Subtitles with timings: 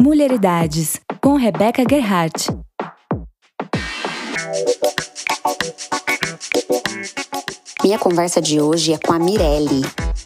[0.00, 2.48] Mulheridades, com Rebeca Gerhardt.
[7.82, 9.82] Minha conversa de hoje é com a Mirelle,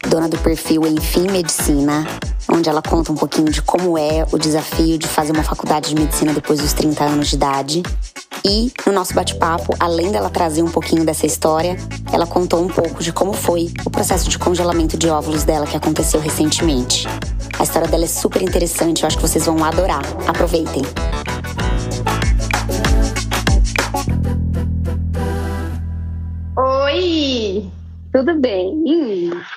[0.09, 2.07] dona do perfil Enfim Medicina,
[2.53, 6.01] onde ela conta um pouquinho de como é o desafio de fazer uma faculdade de
[6.01, 7.83] medicina depois dos 30 anos de idade.
[8.45, 11.77] E no nosso bate-papo, além dela trazer um pouquinho dessa história,
[12.13, 15.77] ela contou um pouco de como foi o processo de congelamento de óvulos dela que
[15.77, 17.07] aconteceu recentemente.
[17.59, 20.03] A história dela é super interessante, eu acho que vocês vão adorar.
[20.29, 20.83] Aproveitem!
[26.57, 27.69] Oi!
[28.13, 28.81] Tudo bem?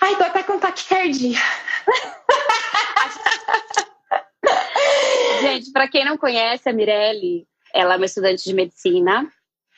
[0.01, 1.37] Ai, tô até com taquicardia.
[5.41, 9.31] Gente, para quem não conhece a Mirelle, ela é uma estudante de medicina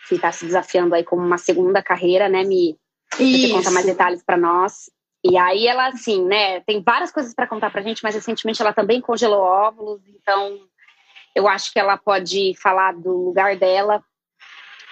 [0.08, 2.78] que está se desafiando aí como uma segunda carreira, né, Mi?
[3.12, 4.90] Você conta mais detalhes para nós.
[5.24, 8.74] E aí ela, assim, né, tem várias coisas para contar pra gente, mas recentemente ela
[8.74, 10.60] também congelou óvulos, então
[11.34, 14.04] eu acho que ela pode falar do lugar dela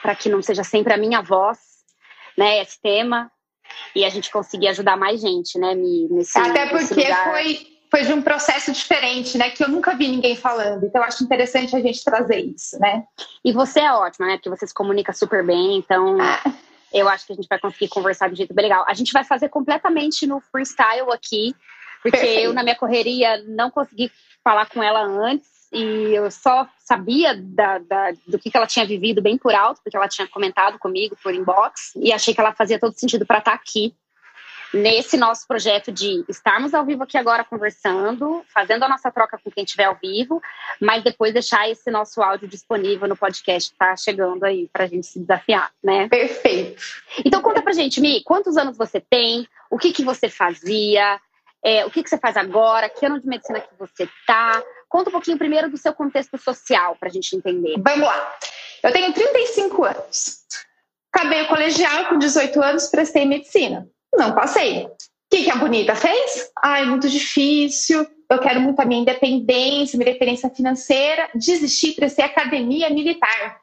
[0.02, 1.60] para que não seja sempre a minha voz,
[2.38, 3.30] né, esse tema,
[3.94, 8.22] e a gente conseguir ajudar mais gente, né, nesse Até porque foi foi de um
[8.22, 9.50] processo diferente, né?
[9.50, 10.86] Que eu nunca vi ninguém falando.
[10.86, 13.04] Então, eu acho interessante a gente trazer isso, né?
[13.44, 14.38] E você é ótima, né?
[14.38, 16.18] Porque você se comunica super bem, então.
[16.22, 16.40] Ah.
[16.94, 18.86] Eu acho que a gente vai conseguir conversar de um jeito bem legal.
[18.88, 21.56] A gente vai fazer completamente no freestyle aqui,
[22.02, 22.46] porque Perfeito.
[22.46, 24.12] eu, na minha correria, não consegui
[24.44, 28.86] falar com ela antes e eu só sabia da, da, do que, que ela tinha
[28.86, 32.54] vivido bem por alto, porque ela tinha comentado comigo por inbox, e achei que ela
[32.54, 33.96] fazia todo sentido para estar tá aqui
[34.74, 39.52] nesse nosso projeto de estarmos ao vivo aqui agora conversando, fazendo a nossa troca com
[39.52, 40.42] quem estiver ao vivo,
[40.80, 45.08] mas depois deixar esse nosso áudio disponível no podcast que tá chegando aí pra gente
[45.08, 46.08] se desafiar, né?
[46.08, 46.82] Perfeito.
[47.26, 49.48] Então conta pra gente, Mi, quantos anos você tem?
[49.70, 51.20] O que que você fazia?
[51.64, 52.90] É, o que que você faz agora?
[52.90, 54.62] Que ano de medicina que você tá?
[54.90, 57.76] Conta um pouquinho primeiro do seu contexto social pra gente entender.
[57.78, 58.36] Vamos lá.
[58.84, 60.42] Eu tenho 35 anos.
[61.14, 63.88] Acabei o colegial com 18 anos, prestei medicina.
[64.14, 64.86] Não passei.
[64.86, 64.90] O
[65.30, 66.52] que, que a bonita fez?
[66.62, 68.06] Ai, muito difícil.
[68.30, 71.30] Eu quero muito a minha independência, minha independência financeira.
[71.34, 73.60] Desisti, prestei academia militar.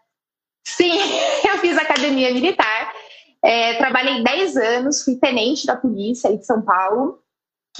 [0.67, 0.93] Sim,
[1.49, 2.93] eu fiz academia militar.
[3.43, 7.23] É, trabalhei 10 anos, fui tenente da polícia aí de São Paulo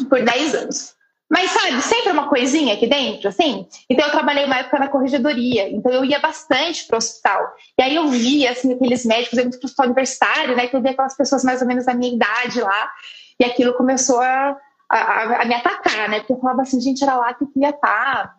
[0.09, 0.98] por 10 anos.
[1.31, 3.67] Mas sabe, sempre uma coisinha aqui dentro, assim.
[3.89, 7.55] Então eu trabalhei uma época na corregedoria, então eu ia bastante para o hospital.
[7.79, 10.67] E aí eu via assim aqueles médicos, eu ia para o hospital universitário, né?
[10.67, 12.91] Que eu via aquelas pessoas mais ou menos da minha idade lá.
[13.39, 14.57] E aquilo começou a,
[14.91, 16.21] a, a me atacar, né?
[16.21, 18.29] Porque eu falava assim, gente, era lá que eu queria estar.
[18.29, 18.35] Tá.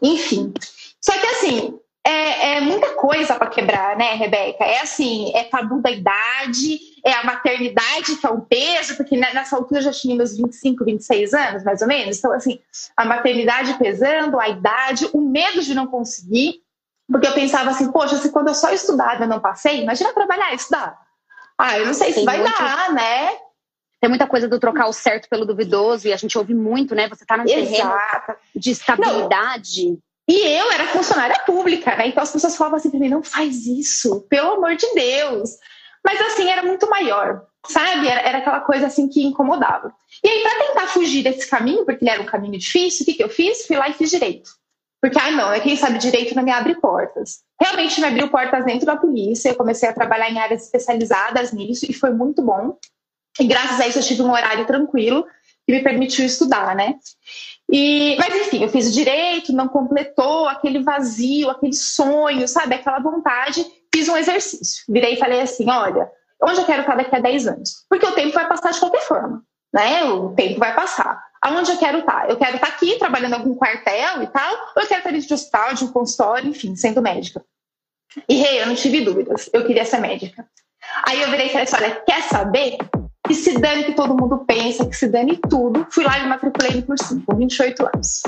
[0.00, 0.52] Enfim.
[1.00, 4.64] Só que assim, é, é muita coisa para quebrar, né, Rebeca?
[4.64, 9.56] É assim, é tabu da idade, é a maternidade que é um peso, porque nessa
[9.56, 12.18] altura eu já tinha meus 25, 26 anos, mais ou menos.
[12.18, 12.60] Então, assim,
[12.96, 16.62] a maternidade pesando, a idade, o medo de não conseguir,
[17.10, 20.52] porque eu pensava assim, poxa, se quando eu só estudava eu não passei, imagina trabalhar
[20.52, 20.98] e estudar.
[21.56, 22.58] Ah, eu não sei se Tem vai muito...
[22.58, 23.36] dar, né?
[24.00, 27.08] Tem muita coisa do trocar o certo pelo duvidoso, e a gente ouve muito, né?
[27.08, 27.56] Você tá num Exato.
[27.56, 27.94] terreno
[28.54, 29.90] de estabilidade.
[29.90, 29.98] Não.
[30.28, 32.08] E eu era funcionária pública, né?
[32.08, 35.50] Então as pessoas falavam assim pra mim: não faz isso, pelo amor de Deus.
[36.04, 38.08] Mas assim, era muito maior, sabe?
[38.08, 39.92] Era, era aquela coisa assim que incomodava.
[40.22, 43.14] E aí, para tentar fugir desse caminho, porque ele era um caminho difícil, o que,
[43.14, 43.66] que eu fiz?
[43.66, 44.50] Fui lá e fiz direito.
[45.00, 47.40] Porque, ah, não, é quem sabe direito não me abre portas.
[47.60, 51.86] Realmente me abriu portas dentro da polícia, eu comecei a trabalhar em áreas especializadas nisso
[51.88, 52.76] e foi muito bom.
[53.38, 55.24] E graças a isso eu tive um horário tranquilo
[55.64, 56.96] que me permitiu estudar, né?
[57.70, 62.74] E, mas enfim, eu fiz direito, não completou aquele vazio, aquele sonho, sabe?
[62.74, 63.64] Aquela vontade.
[63.94, 64.84] Fiz um exercício.
[64.88, 66.10] Virei e falei assim: olha,
[66.42, 67.84] onde eu quero estar daqui a 10 anos?
[67.88, 70.04] Porque o tempo vai passar de qualquer forma, né?
[70.04, 71.22] O tempo vai passar.
[71.40, 72.28] Aonde eu quero estar?
[72.28, 75.28] Eu quero estar aqui, trabalhando em algum quartel e tal, ou eu quero estar dentro
[75.28, 77.44] de hospital, de um consultório, enfim, sendo médica.
[78.28, 80.46] E hey, eu não tive dúvidas, eu queria ser médica.
[81.06, 82.78] Aí eu virei e falei assim: olha, quer saber?
[83.28, 85.86] que se dane que todo mundo pensa, que se dane tudo.
[85.90, 88.22] Fui lá e me matriculei no cursinho, com 28 anos.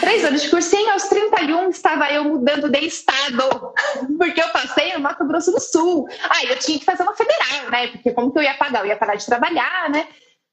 [0.00, 3.72] Três anos de cursinho, aos 31 estava eu mudando de estado,
[4.18, 6.06] porque eu passei no Mato Grosso do Sul.
[6.30, 7.88] Aí eu tinha que fazer uma federal, né?
[7.88, 8.80] Porque como que eu ia pagar?
[8.80, 10.06] Eu ia parar de trabalhar, né?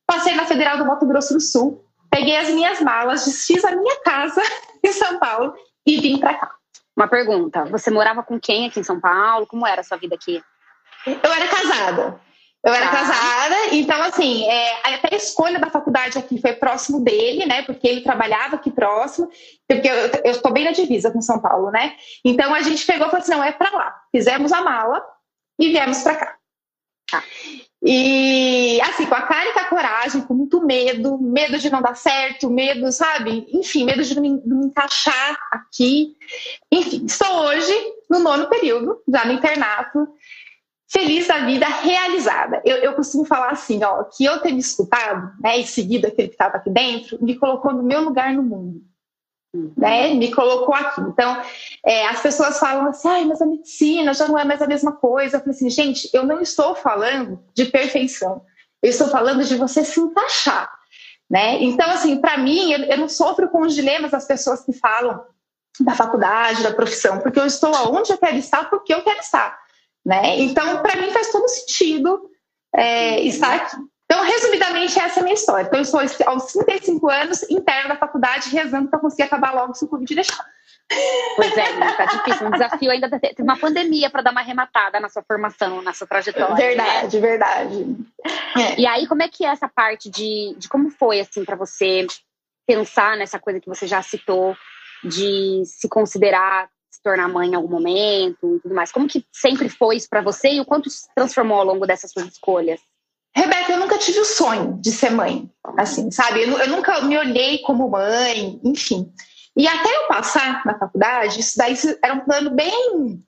[0.05, 3.99] Passei na Federal do Mato Grosso do Sul, peguei as minhas malas, desfiz a minha
[4.01, 4.41] casa
[4.83, 5.53] em São Paulo
[5.85, 6.51] e vim para cá.
[6.95, 9.47] Uma pergunta: você morava com quem aqui em São Paulo?
[9.47, 10.41] Como era a sua vida aqui?
[11.05, 12.21] Eu era casada.
[12.65, 12.97] Eu era tá.
[12.97, 17.61] casada, então assim, é, até a escolha da faculdade aqui foi próximo dele, né?
[17.63, 19.29] Porque ele trabalhava aqui próximo,
[19.67, 19.89] porque
[20.23, 21.93] eu estou bem na divisa com São Paulo, né?
[22.23, 23.93] Então a gente pegou e falou assim: não, é para lá.
[24.15, 25.03] Fizemos a mala
[25.59, 26.37] e viemos para cá.
[27.11, 27.21] Tá.
[27.85, 31.81] E assim, com a cara e com a coragem, com muito medo, medo de não
[31.81, 33.45] dar certo, medo, sabe?
[33.51, 36.15] Enfim, medo de não me, não me encaixar aqui.
[36.71, 37.73] Enfim, estou hoje
[38.09, 40.07] no nono período, já no internato,
[40.93, 42.61] feliz da vida, realizada.
[42.63, 46.27] Eu, eu costumo falar assim, ó, que eu ter me escutado, né, e seguido aquele
[46.27, 48.81] que estava aqui dentro, me colocou no meu lugar no mundo
[49.77, 51.01] né, me colocou aqui.
[51.01, 51.41] Então,
[51.85, 54.91] é, as pessoas falam assim, ai, mas a medicina já não é mais a mesma
[54.93, 55.37] coisa.
[55.37, 58.43] Eu falei assim, gente, eu não estou falando de perfeição,
[58.81, 60.71] eu estou falando de você se encaixar,
[61.29, 61.61] né?
[61.61, 65.23] Então, assim, para mim, eu, eu, não sofro com os dilemas das pessoas que falam
[65.79, 69.57] da faculdade, da profissão, porque eu estou aonde eu quero estar, porque eu quero estar,
[70.05, 70.39] né?
[70.39, 72.29] Então, para mim faz todo sentido
[72.75, 73.77] é, estar aqui.
[74.05, 75.65] Então, resumidamente, essa é a minha história.
[75.65, 79.85] Então, eu estou aos 35 anos, interna da faculdade, rezando para conseguir acabar logo se
[79.85, 80.45] o Covid deixar.
[81.35, 82.47] Pois é, tá difícil.
[82.47, 86.05] Um desafio ainda ter uma pandemia para dar uma arrematada na sua formação, na sua
[86.05, 86.55] trajetória.
[86.55, 87.27] Verdade, né?
[87.27, 87.95] verdade.
[88.55, 88.81] É.
[88.81, 92.05] E aí, como é que é essa parte de, de como foi, assim, para você
[92.67, 94.55] pensar nessa coisa que você já citou,
[95.03, 96.69] de se considerar
[97.03, 98.91] tornar mãe em algum momento e tudo mais?
[98.91, 102.11] Como que sempre foi isso para você e o quanto se transformou ao longo dessas
[102.11, 102.79] suas escolhas?
[103.35, 106.43] Rebeca, eu nunca tive o sonho de ser mãe, assim, sabe?
[106.43, 109.11] Eu, eu, nunca me olhei como mãe, enfim.
[109.57, 113.23] E até eu passar na faculdade, isso daí era um plano bem,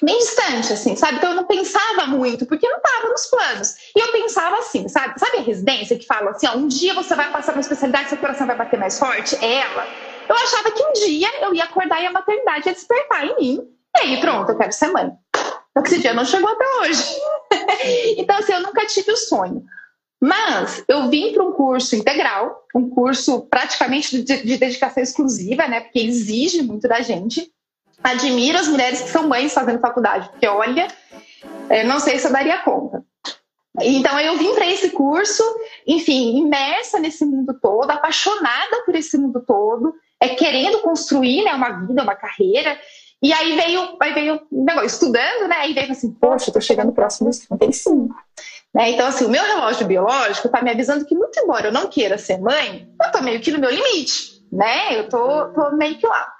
[0.00, 1.16] bem distante, assim, sabe?
[1.16, 3.74] Então eu não pensava muito, porque não estava nos planos.
[3.96, 5.18] E eu pensava assim, sabe?
[5.18, 8.18] Sabe a residência que fala assim, ó, um dia você vai passar uma especialidade, seu
[8.18, 9.36] coração vai bater mais forte?
[9.44, 10.07] É ela.
[10.28, 13.68] Eu achava que um dia eu ia acordar e a maternidade ia despertar em mim.
[13.96, 15.10] E aí, pronto, eu quero ser mãe.
[15.72, 17.04] Só que esse dia não chegou até hoje.
[18.18, 19.64] então, assim, eu nunca tive o sonho.
[20.20, 25.80] Mas eu vim para um curso integral, um curso praticamente de, de, dedicação exclusiva, né?
[25.80, 27.50] Porque exige muito da gente.
[28.02, 30.88] Admiro as mulheres que são mães fazendo faculdade, porque olha,
[31.86, 33.04] não sei se eu daria conta.
[33.80, 35.42] Então eu vim para esse curso,
[35.86, 41.70] enfim, imersa nesse mundo todo, apaixonada por esse mundo todo, é querendo construir né, uma
[41.86, 42.78] vida, uma carreira.
[43.22, 45.56] E aí veio, aí veio negócio, estudando, né?
[45.58, 48.14] Aí veio assim, poxa, eu tô chegando próximo dos 35.
[48.74, 48.90] Né?
[48.90, 52.18] Então, assim, o meu relógio biológico tá me avisando que, muito embora eu não queira
[52.18, 54.98] ser mãe, eu tô meio que no meu limite, né?
[54.98, 56.32] Eu tô, tô meio que lá.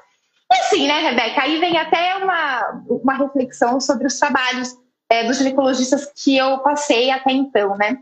[0.52, 4.76] E assim, né, Rebeca, aí vem até uma, uma reflexão sobre os trabalhos
[5.10, 7.98] é, dos ginecologistas que eu passei até então, né?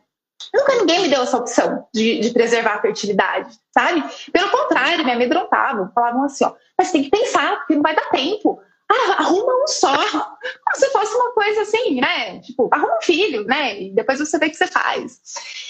[0.53, 4.05] Nunca ninguém me deu essa opção de, de, preservar a fertilidade, sabe?
[4.33, 8.11] Pelo contrário, me amedrontavam, falavam assim, ó, mas tem que pensar, porque não vai dar
[8.11, 8.61] tempo.
[8.89, 9.97] Ah, arruma um só.
[9.97, 12.39] Como se fosse uma coisa assim, né?
[12.41, 13.83] Tipo, arruma um filho, né?
[13.83, 15.21] E depois você vê o que você faz.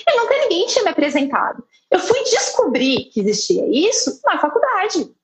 [0.06, 1.64] E nunca ninguém tinha me apresentado.
[1.90, 5.14] Eu fui descobrir que existia isso na faculdade.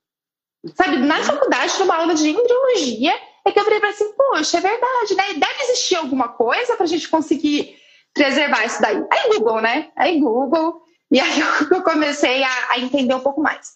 [0.75, 3.13] Sabe, na faculdade, numa aula de embriologia,
[3.45, 5.35] é que eu falei assim, poxa, é verdade, né?
[5.35, 7.82] Deve existir alguma coisa para a gente conseguir
[8.15, 9.03] preservar isso daí.
[9.11, 9.91] Aí Google, né?
[9.97, 10.83] Aí Google.
[11.11, 13.73] E aí eu comecei a, a, entender um pouco mais.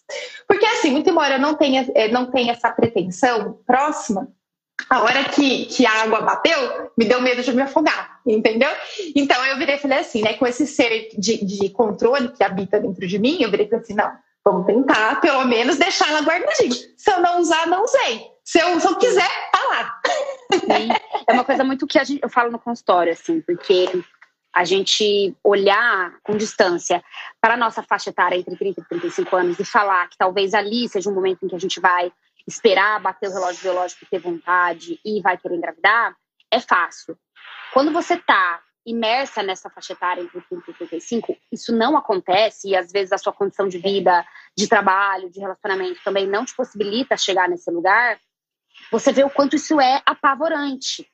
[0.47, 4.27] Porque assim, muito embora eu não tenha, eh, não tenha essa pretensão próxima,
[4.89, 8.69] a hora que, que a água bateu, me deu medo de me afogar, entendeu?
[9.15, 10.33] Então eu virei e falei assim, né?
[10.33, 13.83] Com esse ser de, de controle que habita dentro de mim, eu virei e falei
[13.83, 14.11] assim, não,
[14.45, 16.71] vamos tentar pelo menos deixar ela guardadinha.
[16.95, 18.27] Se eu não usar, não usei.
[18.45, 20.01] Se eu, se eu quiser, tá lá.
[20.53, 20.89] Sim.
[21.27, 23.89] É uma coisa muito que a gente, eu falo no consultório, assim, porque
[24.57, 27.03] a gente olhar com distância
[27.39, 30.89] para a nossa faixa etária entre 30 e 35 anos e falar que talvez ali
[30.89, 32.11] seja um momento em que a gente vai
[32.47, 36.15] esperar bater o relógio biológico e ter vontade e vai querer engravidar,
[36.49, 37.15] é fácil.
[37.71, 42.75] Quando você está imersa nessa faixa etária entre 30 e 35, isso não acontece e
[42.75, 44.25] às vezes a sua condição de vida,
[44.57, 48.19] de trabalho, de relacionamento também não te possibilita chegar nesse lugar,
[48.91, 51.07] você vê o quanto isso é apavorante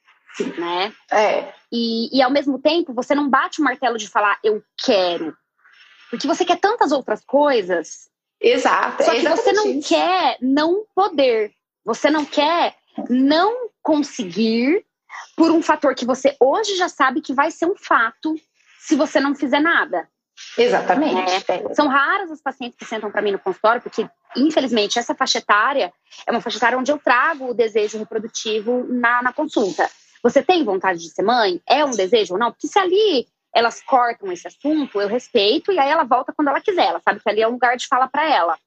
[0.58, 0.94] né?
[1.12, 1.54] É.
[1.72, 5.36] E, e ao mesmo tempo, você não bate o martelo de falar eu quero.
[6.10, 8.10] Porque você quer tantas outras coisas.
[8.40, 9.04] Exato.
[9.04, 11.52] Só que você não quer não poder.
[11.86, 12.76] Você não quer
[13.10, 14.86] não conseguir
[15.36, 18.36] por um fator que você hoje já sabe que vai ser um fato
[18.80, 20.08] se você não fizer nada.
[20.58, 21.46] Exatamente.
[21.48, 21.74] É.
[21.74, 25.94] São raras as pacientes que sentam para mim no consultório, porque, infelizmente, essa faixa etária
[26.26, 29.90] é uma faixa etária onde eu trago o desejo reprodutivo na, na consulta.
[30.24, 31.62] Você tem vontade de ser mãe?
[31.68, 32.52] É um desejo ou não?
[32.52, 36.62] Porque se ali elas cortam esse assunto, eu respeito e aí ela volta quando ela
[36.62, 36.88] quiser.
[36.88, 38.58] Ela sabe que ali é um lugar de fala para ela.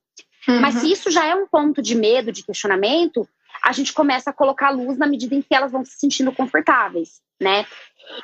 [0.46, 0.60] Uhum.
[0.60, 3.28] Mas se isso já é um ponto de medo, de questionamento,
[3.62, 7.20] a gente começa a colocar luz na medida em que elas vão se sentindo confortáveis,
[7.40, 7.66] né?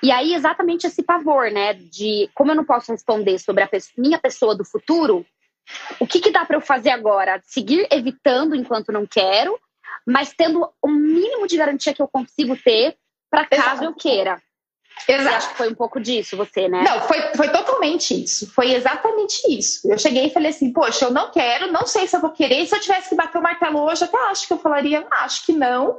[0.03, 3.95] E aí exatamente esse pavor, né, de como eu não posso responder sobre a pessoa,
[3.99, 5.27] minha pessoa do futuro,
[5.99, 7.43] o que, que dá para eu fazer agora?
[7.45, 9.59] Seguir evitando enquanto não quero,
[10.07, 12.97] mas tendo o mínimo de garantia que eu consigo ter
[13.33, 13.85] para caso Exato.
[13.85, 14.43] eu queira.
[15.09, 15.37] Exato.
[15.37, 16.85] acho que foi um pouco disso, você, né?
[16.85, 18.53] Não, foi, foi totalmente isso.
[18.53, 19.91] Foi exatamente isso.
[19.91, 22.67] Eu cheguei e falei assim, poxa, eu não quero, não sei se eu vou querer.
[22.67, 25.53] Se eu tivesse que bater o martelo hoje, até acho que eu falaria, acho que
[25.53, 25.99] não.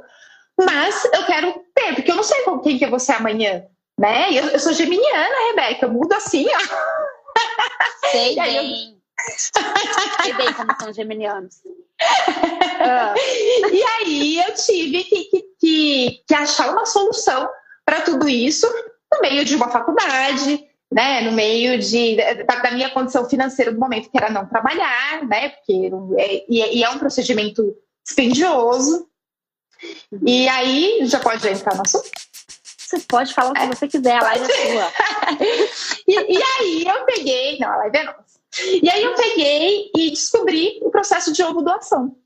[0.56, 3.64] Mas eu quero ter, porque eu não sei com quem que eu vou ser amanhã,
[3.98, 4.32] né?
[4.32, 8.10] Eu, eu sou geminiana, Rebeca, eu mudo assim, ó.
[8.10, 8.94] Sei bem.
[8.94, 9.42] Eu...
[10.22, 11.56] sei bem como são geminianos.
[12.80, 13.14] Ah.
[13.72, 17.48] E aí eu tive que, que, que, que achar uma solução
[17.84, 18.66] para tudo isso
[19.12, 23.80] no meio de uma faculdade, né, no meio de, da, da, minha condição financeira do
[23.80, 29.08] momento, que era não trabalhar, né, porque é, e, é um procedimento dispendioso.
[30.24, 32.10] E aí, já pode entrar no assunto?
[32.78, 34.92] Você pode falar o que você quiser, a live é sua.
[36.06, 38.23] e, e, aí eu peguei, não, a live é nossa.
[38.82, 42.16] E aí eu peguei e descobri o processo de ovo doação.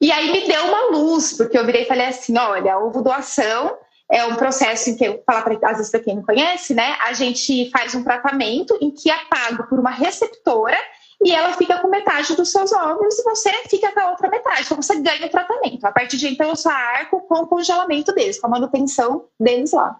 [0.00, 3.76] E aí me deu uma luz, porque eu virei e falei assim: olha, ovo doação
[4.10, 6.96] é um processo em que, eu falar para às vezes para quem não conhece, né?
[7.00, 10.76] A gente faz um tratamento em que é pago por uma receptora
[11.24, 14.62] e ela fica com metade dos seus óvulos e você fica com a outra metade.
[14.64, 15.84] Então você ganha o tratamento.
[15.86, 19.72] A partir de então eu só arco com o congelamento deles, com a manutenção deles
[19.72, 19.98] lá.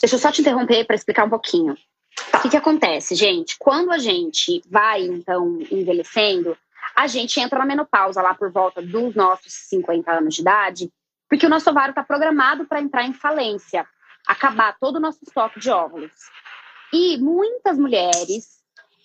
[0.00, 1.76] Deixa eu só te interromper para explicar um pouquinho.
[2.34, 3.56] O que, que acontece, gente?
[3.58, 6.56] Quando a gente vai, então, envelhecendo,
[6.94, 10.90] a gente entra na menopausa lá por volta dos nossos 50 anos de idade
[11.34, 13.86] porque o nosso ovário está programado para entrar em falência,
[14.26, 16.12] acabar todo o nosso estoque de óvulos.
[16.92, 18.62] E muitas mulheres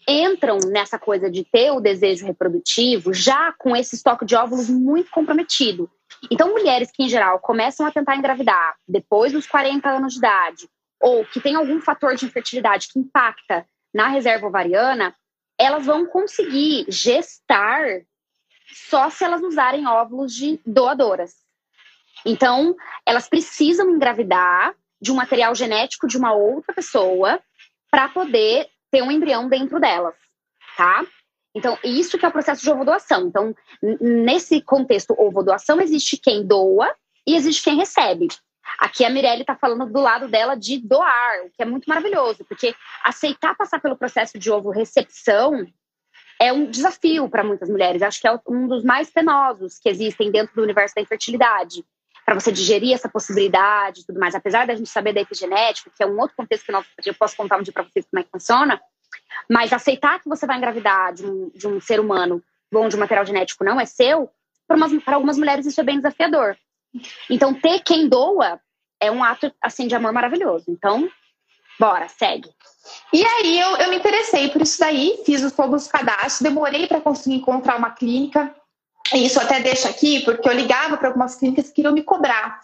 [0.07, 5.09] entram nessa coisa de ter o desejo reprodutivo já com esse estoque de óvulos muito
[5.09, 5.89] comprometido.
[6.29, 10.69] Então, mulheres que, em geral, começam a tentar engravidar depois dos 40 anos de idade,
[10.99, 15.15] ou que tem algum fator de infertilidade que impacta na reserva ovariana,
[15.57, 18.01] elas vão conseguir gestar
[18.71, 21.33] só se elas usarem óvulos de doadoras.
[22.25, 22.75] Então,
[23.05, 27.39] elas precisam engravidar de um material genético de uma outra pessoa
[27.89, 30.15] para poder ter um embrião dentro delas,
[30.75, 31.05] tá?
[31.55, 33.27] Então, isso que é o processo de ovodoação.
[33.27, 33.55] Então,
[33.99, 36.93] nesse contexto ovodoação, existe quem doa
[37.25, 38.27] e existe quem recebe.
[38.77, 42.45] Aqui a Mirelle está falando do lado dela de doar, o que é muito maravilhoso,
[42.45, 45.65] porque aceitar passar pelo processo de ovo recepção
[46.41, 48.01] é um desafio para muitas mulheres.
[48.01, 51.83] Acho que é um dos mais penosos que existem dentro do universo da infertilidade
[52.25, 54.35] para você digerir essa possibilidade e tudo mais.
[54.35, 56.65] Apesar da gente saber da epigenética, que é um outro contexto
[57.01, 58.79] que eu posso contar um dia para vocês como é que funciona,
[59.49, 62.41] mas aceitar que você vai engravidar de um, de um ser humano
[62.73, 64.29] onde o material genético não é seu,
[64.67, 66.55] para algumas mulheres isso é bem desafiador.
[67.29, 68.60] Então, ter quem doa
[69.00, 70.65] é um ato assim de amor maravilhoso.
[70.67, 71.10] Então,
[71.79, 72.50] bora, segue.
[73.13, 77.01] E aí eu, eu me interessei por isso daí, fiz todos os cadastros, demorei para
[77.01, 78.53] conseguir encontrar uma clínica
[79.17, 82.60] isso até deixo aqui, porque eu ligava para algumas clínicas que queriam me cobrar.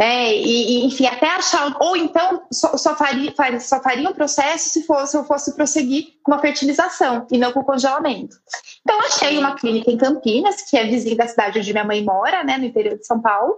[0.00, 0.34] Né?
[0.34, 4.86] E, e, enfim, até achar, ou então só, só, faria, só faria um processo se,
[4.86, 8.34] fosse, eu fosse prosseguir com a fertilização e não com congelamento.
[8.80, 12.42] Então, achei uma clínica em Campinas, que é vizinha da cidade onde minha mãe mora,
[12.42, 13.54] né, no interior de São Paulo.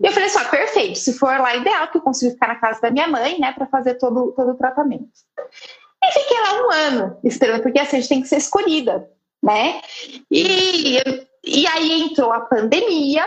[0.00, 2.60] E eu falei assim: ah, perfeito, se for lá, ideal, que eu consigo ficar na
[2.60, 5.08] casa da minha mãe, né, para fazer todo, todo o tratamento.
[6.04, 9.10] E fiquei lá um ano esperando, porque assim, a gente tem que ser escolhida,
[9.42, 9.80] né?
[10.30, 11.02] E
[11.44, 13.26] e aí entrou a pandemia,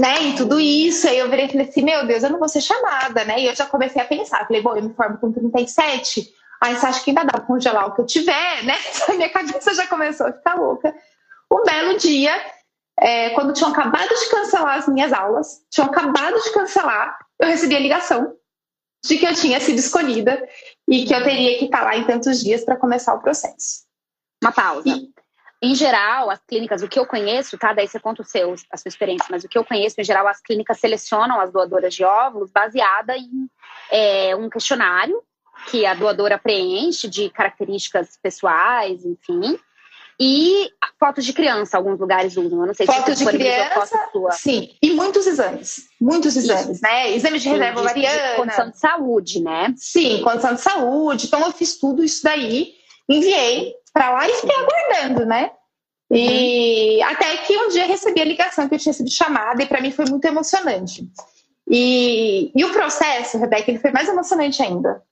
[0.00, 0.22] né?
[0.22, 1.06] E tudo isso.
[1.06, 3.38] Aí eu virei e falei assim: meu Deus, eu não vou ser chamada, né?
[3.38, 4.46] E eu já comecei a pensar.
[4.46, 6.32] Falei, bom, eu me formo com 37.
[6.62, 8.74] Aí você acha que ainda dá pra congelar o que eu tiver, né?
[9.08, 10.94] A minha cabeça já começou a ficar louca.
[11.52, 12.32] Um belo dia,
[12.98, 17.74] é, quando tinham acabado de cancelar as minhas aulas, tinham acabado de cancelar, eu recebi
[17.74, 18.36] a ligação
[19.04, 20.46] de que eu tinha sido escolhida
[20.88, 23.84] e que eu teria que estar lá em tantos dias para começar o processo.
[24.42, 24.88] Uma pausa.
[24.88, 25.10] E,
[25.62, 27.72] em geral, as clínicas, o que eu conheço, tá?
[27.72, 30.26] Daí você conta o seu, a sua experiência, mas o que eu conheço, em geral,
[30.26, 33.48] as clínicas selecionam as doadoras de óvulos baseada em
[33.90, 35.22] é, um questionário
[35.66, 39.58] que a doadora preenche de características pessoais, enfim.
[40.22, 42.60] E fotos de criança, alguns lugares usam.
[42.60, 44.30] Eu não sei fotos se de criança, foto sua.
[44.32, 45.88] Sim, e muitos exames.
[45.98, 46.82] Muitos exames, Isso.
[46.82, 47.14] né?
[47.16, 48.36] Exame de reserva ovariana.
[48.36, 49.72] Condição de saúde, né?
[49.76, 51.26] Sim, condição de saúde.
[51.26, 52.74] Então, eu fiz tudo isso daí,
[53.16, 55.50] enviei para lá e fiquei aguardando, né?
[56.12, 57.08] E uhum.
[57.08, 59.92] até que um dia recebi a ligação que eu tinha sido chamada e para mim
[59.92, 61.06] foi muito emocionante.
[61.68, 65.02] E, e o processo, Rebeca, ele foi mais emocionante ainda.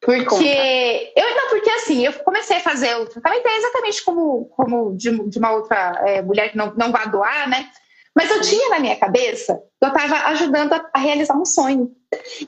[0.00, 4.96] Porque eu não, porque assim, eu comecei a fazer o tratamento é exatamente como, como
[4.96, 7.70] de, de uma outra é, mulher que não, não vai doar, né?
[8.14, 11.92] Mas eu tinha na minha cabeça, eu estava ajudando a, a, realizar um sonho.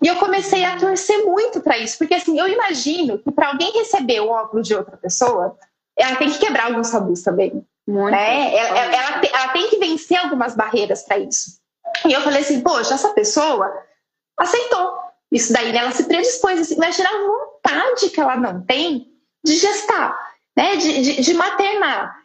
[0.03, 3.73] E eu comecei a torcer muito para isso, porque assim, eu imagino que para alguém
[3.73, 5.57] receber o óculo de outra pessoa,
[5.97, 7.65] ela tem que quebrar alguns tabus também.
[7.87, 8.55] Muito né?
[8.55, 11.59] Ela, ela, ela, ela, tem que vencer algumas barreiras para isso.
[12.07, 13.71] E eu falei assim, poxa, essa pessoa
[14.39, 14.99] aceitou.
[15.31, 15.79] isso daí, né?
[15.79, 19.07] Ela se predispôs, assim, imagina a vontade que ela não tem
[19.45, 20.19] de gestar,
[20.57, 20.77] né?
[20.77, 22.17] De, de, de maternar.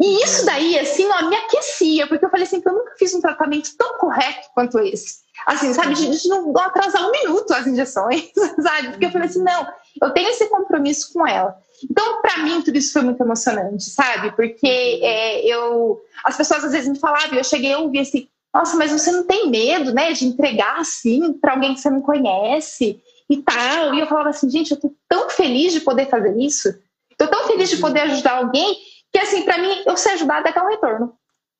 [0.00, 3.14] E isso daí, assim, ó, me aquecia, porque eu falei assim, que eu nunca fiz
[3.14, 5.21] um tratamento tão correto quanto esse.
[5.46, 8.30] Assim, sabe, de, de não atrasar um minuto as injeções,
[8.60, 8.90] sabe?
[8.90, 9.66] Porque eu falei assim, não,
[10.00, 11.56] eu tenho esse compromisso com ela.
[11.90, 14.32] Então, para mim, tudo isso foi muito emocionante, sabe?
[14.32, 16.00] Porque é, eu.
[16.24, 19.24] As pessoas às vezes me falavam, eu cheguei a ouvir assim, nossa, mas você não
[19.26, 23.94] tem medo, né, de entregar assim para alguém que você não conhece e tal.
[23.94, 26.72] E eu falava assim, gente, eu tô tão feliz de poder fazer isso.
[27.16, 28.76] Tô tão feliz de poder ajudar alguém
[29.12, 31.14] que, assim, para mim, eu ser ajudada é até um retorno.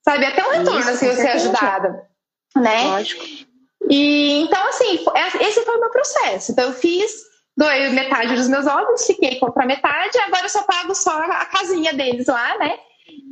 [0.04, 0.24] Sabe?
[0.24, 2.08] Até um retorno, isso, assim, eu ser ajudada.
[2.56, 2.84] Né?
[2.84, 3.24] Lógico.
[3.88, 6.52] E, então, assim, é, esse foi o meu processo.
[6.52, 7.12] Então, eu fiz,
[7.56, 11.44] doei metade dos meus óvulos, fiquei com outra metade, agora eu só pago só a
[11.46, 12.78] casinha deles lá, né?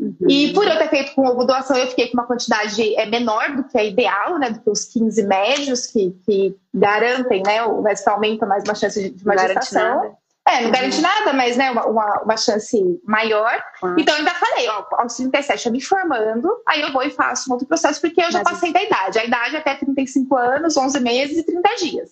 [0.00, 0.16] Uhum.
[0.28, 3.56] E por eu ter feito com ovo doação, eu fiquei com uma quantidade é, menor
[3.56, 4.50] do que é ideal, né?
[4.50, 7.62] Do que os 15 médios que, que garantem, né?
[7.64, 10.16] O, mas aumenta mais uma chance de, de uma gestação.
[10.50, 13.62] É, não garante nada, mas né, uma, uma, uma chance maior.
[13.82, 13.96] Uhum.
[13.98, 17.48] Então, eu ainda falei, ó, aos 37 eu me formando, aí eu vou e faço
[17.48, 18.54] um outro processo, porque eu já mas...
[18.54, 19.18] passei da idade.
[19.18, 22.10] A idade é até 35 anos, 11 meses e 30 dias.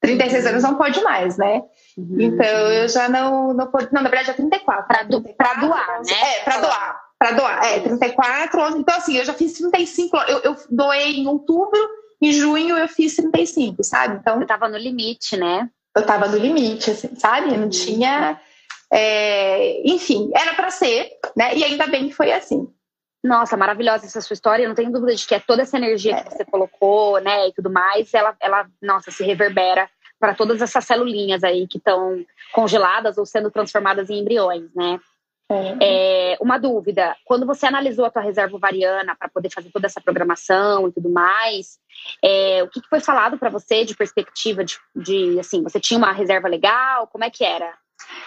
[0.00, 0.50] 36 uhum.
[0.50, 1.62] anos não pode mais, né?
[1.96, 2.16] Uhum.
[2.18, 3.92] Então, eu já não, não pode.
[3.92, 4.86] Não, na verdade é 34.
[4.86, 6.12] Para do, doar, né?
[6.12, 7.00] É, para doar.
[7.18, 8.78] Para doar, é, 34.
[8.78, 10.16] Então, assim, eu já fiz 35.
[10.28, 11.80] Eu, eu doei em outubro,
[12.22, 14.18] em junho eu fiz 35, sabe?
[14.20, 14.40] Então.
[14.40, 15.68] Eu tava no limite, né?
[15.98, 17.50] Eu tava no limite, assim, sabe?
[17.50, 18.40] Eu não tinha.
[18.92, 21.54] É, enfim, era para ser, né?
[21.54, 22.66] E ainda bem que foi assim.
[23.22, 24.62] Nossa, maravilhosa essa sua história.
[24.62, 26.22] Eu não tenho dúvida de que é toda essa energia é.
[26.22, 29.88] que você colocou, né, e tudo mais, ela, ela nossa, se reverbera
[30.18, 34.98] para todas essas celulinhas aí que estão congeladas ou sendo transformadas em embriões, né?
[35.50, 36.32] É.
[36.32, 40.00] É, uma dúvida: quando você analisou a tua reserva ovariana para poder fazer toda essa
[40.00, 41.78] programação e tudo mais,
[42.22, 45.98] é, o que, que, foi falado para você de perspectiva de, de, assim, você tinha
[45.98, 47.06] uma reserva legal?
[47.06, 47.72] Como é que era?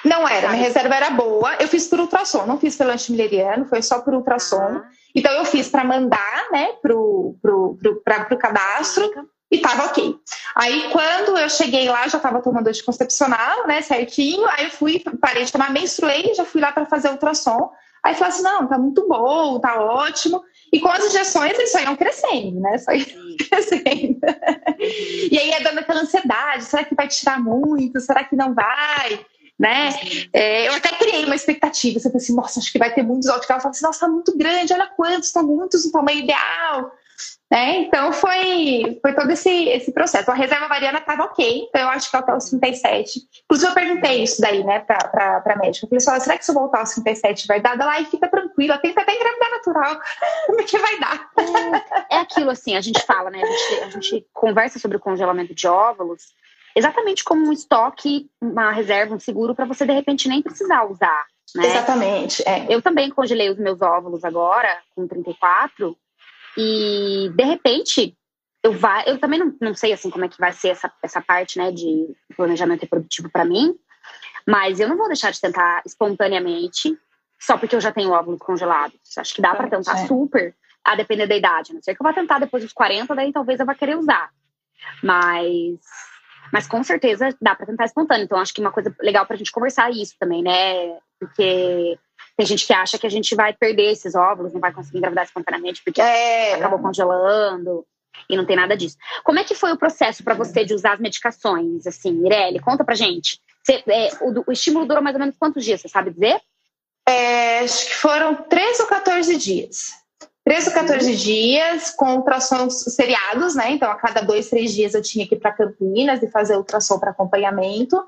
[0.03, 1.55] Não era, minha reserva era boa.
[1.55, 4.81] Eu fiz por ultrassom, não fiz pelo antimileriano, foi só por ultrassom.
[4.81, 4.89] Ah.
[5.15, 9.09] Então eu fiz para mandar, né, pro, pro, pro, pra, pro cadastro
[9.51, 10.15] e tava ok.
[10.55, 14.45] Aí quando eu cheguei lá, já tava tomando anticoncepcional, né, certinho.
[14.51, 17.69] Aí eu fui, parei de tomar, menstruei, já fui lá para fazer ultrassom.
[18.03, 20.41] Aí falei assim: não, tá muito bom, tá ótimo.
[20.71, 22.77] E com as injeções eles só iam crescendo, né?
[22.77, 23.05] Só iam
[23.49, 24.19] crescendo.
[25.29, 27.99] e aí é dando aquela ansiedade: será que vai tirar muito?
[27.99, 29.25] Será que não vai?
[29.59, 29.89] Né?
[30.33, 31.99] É, eu até criei uma expectativa.
[31.99, 33.49] Você pensa assim: nossa, acho que vai ter muitos óticos.
[33.49, 36.91] Ela fala assim: nossa, tá muito grande, olha quantos, estão muitos no tamanho ideal.
[37.51, 37.79] Né?
[37.79, 40.31] Então foi, foi todo esse, esse processo.
[40.31, 43.19] A reserva variana estava ok, então eu acho que até os 37.
[43.43, 45.85] Inclusive, eu perguntei isso daí, né, para a médica.
[45.85, 47.77] Eu falei assim: será que se eu voltar aos 37 vai dar?
[47.77, 49.99] Ela, e fica tranquila, tenta até engravidar natural,
[50.47, 51.29] porque vai dar.
[52.09, 53.41] É, é, aquilo assim, a gente fala, né?
[53.43, 56.33] A gente, a gente conversa sobre o congelamento de óvulos
[56.73, 61.25] exatamente como um estoque, uma reserva, um seguro para você de repente nem precisar usar.
[61.53, 61.65] Né?
[61.65, 62.47] Exatamente.
[62.47, 62.65] É.
[62.69, 65.97] Eu também congelei os meus óvulos agora, com 34,
[66.57, 68.17] e de repente,
[68.63, 71.21] eu vai, eu também não, não sei assim como é que vai ser essa, essa
[71.21, 73.75] parte, né, de planejamento reprodutivo para mim,
[74.47, 76.97] mas eu não vou deixar de tentar espontaneamente,
[77.39, 78.99] só porque eu já tenho óvulos congelados.
[79.17, 80.07] Acho que dá para tentar é.
[80.07, 81.73] super, a depender da idade.
[81.73, 84.29] Não sei que eu vou tentar depois dos 40, daí talvez eu vá querer usar.
[85.03, 85.79] Mas
[86.51, 88.25] mas com certeza dá para tentar espontâneo.
[88.25, 90.97] Então acho que uma coisa legal pra gente conversar é isso também, né?
[91.19, 91.97] Porque
[92.41, 95.25] tem gente que acha que a gente vai perder esses óvulos, não vai conseguir engravidar
[95.25, 96.55] espontaneamente porque é.
[96.55, 97.85] acabou congelando.
[98.27, 98.97] E não tem nada disso.
[99.23, 101.85] Como é que foi o processo para você de usar as medicações?
[101.85, 103.39] Assim, Mirelle, conta pra gente.
[103.63, 106.39] Você, é, o, o, estímulo durou mais ou menos quantos dias, você sabe dizer?
[107.07, 109.91] É, acho que foram 13 ou 14 dias.
[110.43, 113.71] 13 ou 14 dias com ultrassons seriados, né?
[113.71, 116.97] Então, a cada dois, três dias eu tinha que ir para Campinas e fazer ultrassom
[116.97, 118.03] para acompanhamento.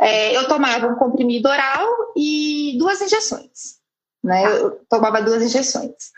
[0.00, 3.76] É, eu tomava um comprimido oral e duas injeções.
[4.22, 4.44] Né?
[4.46, 6.12] Eu tomava duas injeções.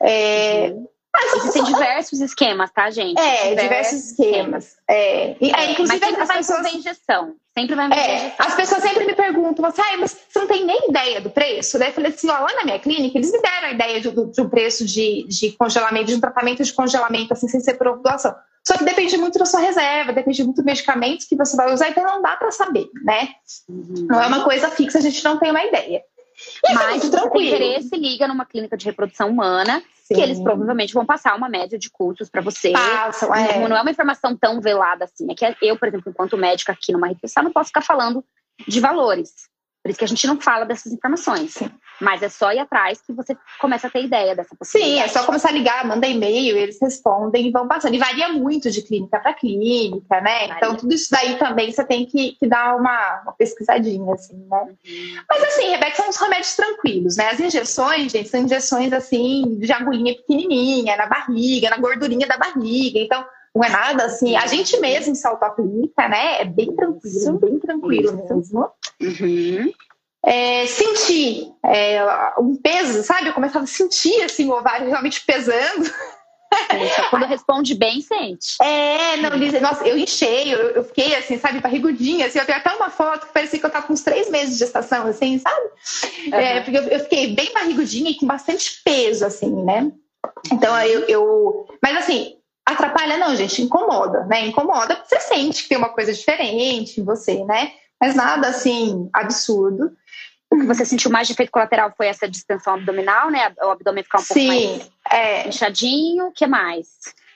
[0.00, 0.88] É, uhum.
[1.14, 3.20] Mas existem diversos esquemas, tá, gente?
[3.20, 4.64] É, diversos, diversos esquemas.
[4.64, 4.76] esquemas.
[4.88, 5.36] É.
[5.40, 6.74] É, inclusive, mas sempre vai pessoas...
[6.74, 7.34] injeção.
[7.52, 8.32] Sempre vai é, injeção.
[8.38, 11.78] As pessoas sempre me perguntam, assim, ah, mas você não tem nem ideia do preço?
[11.78, 14.10] Daí eu falei assim, ó, lá na minha clínica, eles me deram a ideia de,
[14.10, 17.98] de um preço de, de congelamento, de um tratamento de congelamento, assim, sem ser por
[18.00, 18.34] doação.
[18.66, 21.88] Só que depende muito da sua reserva, depende muito dos medicamentos que você vai usar,
[21.88, 23.30] então não dá para saber, né?
[23.68, 24.06] Uhum.
[24.08, 26.02] Não é uma coisa fixa, a gente não tem uma ideia.
[26.64, 30.14] E Mas se você tem interesse, liga numa clínica de reprodução humana, Sim.
[30.14, 32.72] que eles provavelmente vão passar uma média de cursos para você.
[32.72, 33.60] Passam, é.
[33.60, 35.26] não, não, é uma informação tão velada assim.
[35.30, 38.24] É que eu, por exemplo, enquanto médica aqui numa reprodução, não posso ficar falando
[38.66, 39.30] de valores.
[39.82, 41.54] Por isso que a gente não fala dessas informações.
[41.54, 41.70] Sim.
[42.00, 44.94] Mas é só ir atrás que você começa a ter ideia dessa possibilidade.
[44.96, 47.94] Sim, é só começar a ligar, manda e-mail, eles respondem e vão passando.
[47.94, 50.46] E varia muito de clínica para clínica, né?
[50.46, 50.54] Varia.
[50.56, 54.62] Então, tudo isso daí também você tem que, que dar uma, uma, pesquisadinha, assim, né?
[54.62, 55.22] Uhum.
[55.28, 57.30] Mas assim, Rebeca, são uns remédios tranquilos, né?
[57.30, 63.00] As injeções, gente, são injeções assim, de agulhinha pequenininha, na barriga, na gordurinha da barriga.
[63.00, 64.36] Então, não é nada assim.
[64.36, 66.40] A gente mesmo em salto clínica, né?
[66.40, 68.70] É bem tranquilo, bem tranquilo mesmo.
[69.00, 69.72] Uhum.
[70.24, 72.00] É, sentir é,
[72.38, 73.28] um peso, sabe?
[73.28, 75.90] Eu começava a sentir assim, o ovário realmente pesando.
[77.10, 78.56] Quando responde bem, sente.
[78.60, 82.58] É, não, Lisa, nossa, eu enchei, eu, eu, fiquei assim, sabe, barrigudinha, assim, eu tenho
[82.58, 85.38] até uma foto que parecia que eu tava com uns três meses de gestação, assim,
[85.38, 85.66] sabe?
[86.26, 86.34] Uhum.
[86.34, 89.90] É, porque eu, eu, fiquei bem barrigudinha e com bastante peso, assim, né?
[90.52, 91.66] Então, eu, eu...
[91.82, 94.46] Mas, assim, Atrapalha não, gente, incomoda, né?
[94.46, 97.72] Incomoda porque você sente que tem uma coisa diferente em você, né?
[98.00, 99.92] Mas nada assim absurdo.
[100.50, 103.52] O que você sentiu mais de efeito colateral foi essa distensão abdominal, né?
[103.62, 105.48] O abdômen ficar um pouco Sim, mais é.
[105.48, 106.26] inchadinho.
[106.26, 106.88] O que mais?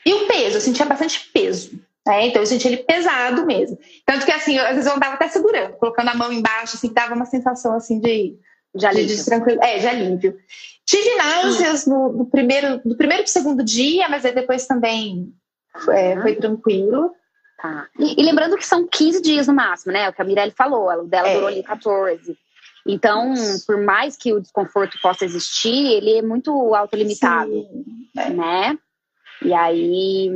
[0.04, 1.80] E o peso, eu sentia bastante peso.
[2.06, 2.28] Né?
[2.28, 3.76] Então eu sentia ele pesado mesmo.
[4.04, 7.14] Tanto que assim, às vezes eu andava até segurando, colocando a mão embaixo, assim, dava
[7.14, 8.38] uma sensação assim de,
[8.72, 9.16] de alívio.
[9.16, 10.38] De, é, de alívio.
[10.86, 15.32] Tive náuseas no, no, primeiro, no primeiro e segundo dia, mas aí depois também
[15.90, 17.12] é, foi tranquilo.
[17.60, 17.88] Tá.
[17.98, 20.08] E, e, lembrando que são 15 dias no máximo, né?
[20.08, 21.34] O que a Mirelle falou, o dela é.
[21.34, 22.36] durou ali 14.
[22.86, 23.34] Então,
[23.66, 28.34] por mais que o desconforto possa existir, ele é muito autolimitado, Sim.
[28.34, 28.78] né?
[29.42, 30.30] E aí,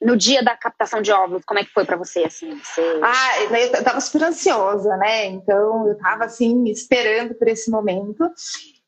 [0.00, 2.56] no dia da captação de óvulos, como é que foi para você, assim?
[2.56, 3.00] Você...
[3.02, 5.26] Ah, eu tava super ansiosa, né?
[5.26, 8.30] Então, eu tava, assim, esperando por esse momento.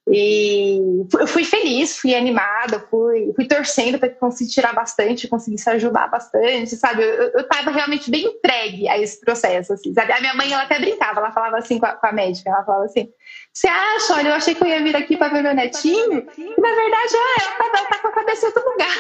[0.07, 0.79] E
[1.19, 6.09] eu fui feliz, fui animada, fui, fui torcendo para que conseguisse tirar bastante, conseguisse ajudar
[6.09, 7.03] bastante, sabe?
[7.03, 10.13] Eu, estava realmente bem entregue a esse processo, assim, sabe?
[10.13, 12.65] A minha mãe, ela até brincava, ela falava assim com a, com a médica, ela
[12.65, 13.09] falava assim,
[13.51, 14.15] você acha?
[14.15, 17.15] Olha, eu achei que eu ia vir aqui para ver meu netinho, e na verdade,
[17.17, 18.97] ah, ela tá, ela tá com a cabeça em outro lugar.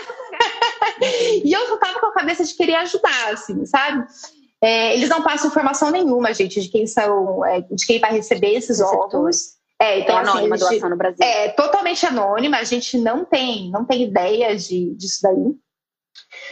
[1.44, 4.06] e eu só tava com a cabeça de querer ajudar, assim, sabe?
[4.62, 8.54] É, eles não passam informação nenhuma, gente, de quem são, é, de quem vai receber
[8.54, 9.62] esses óvulos.
[9.80, 11.24] É, então, é anônima assim, a doação no Brasil.
[11.24, 15.54] É totalmente anônima, a gente não tem, não tem ideia de, disso daí.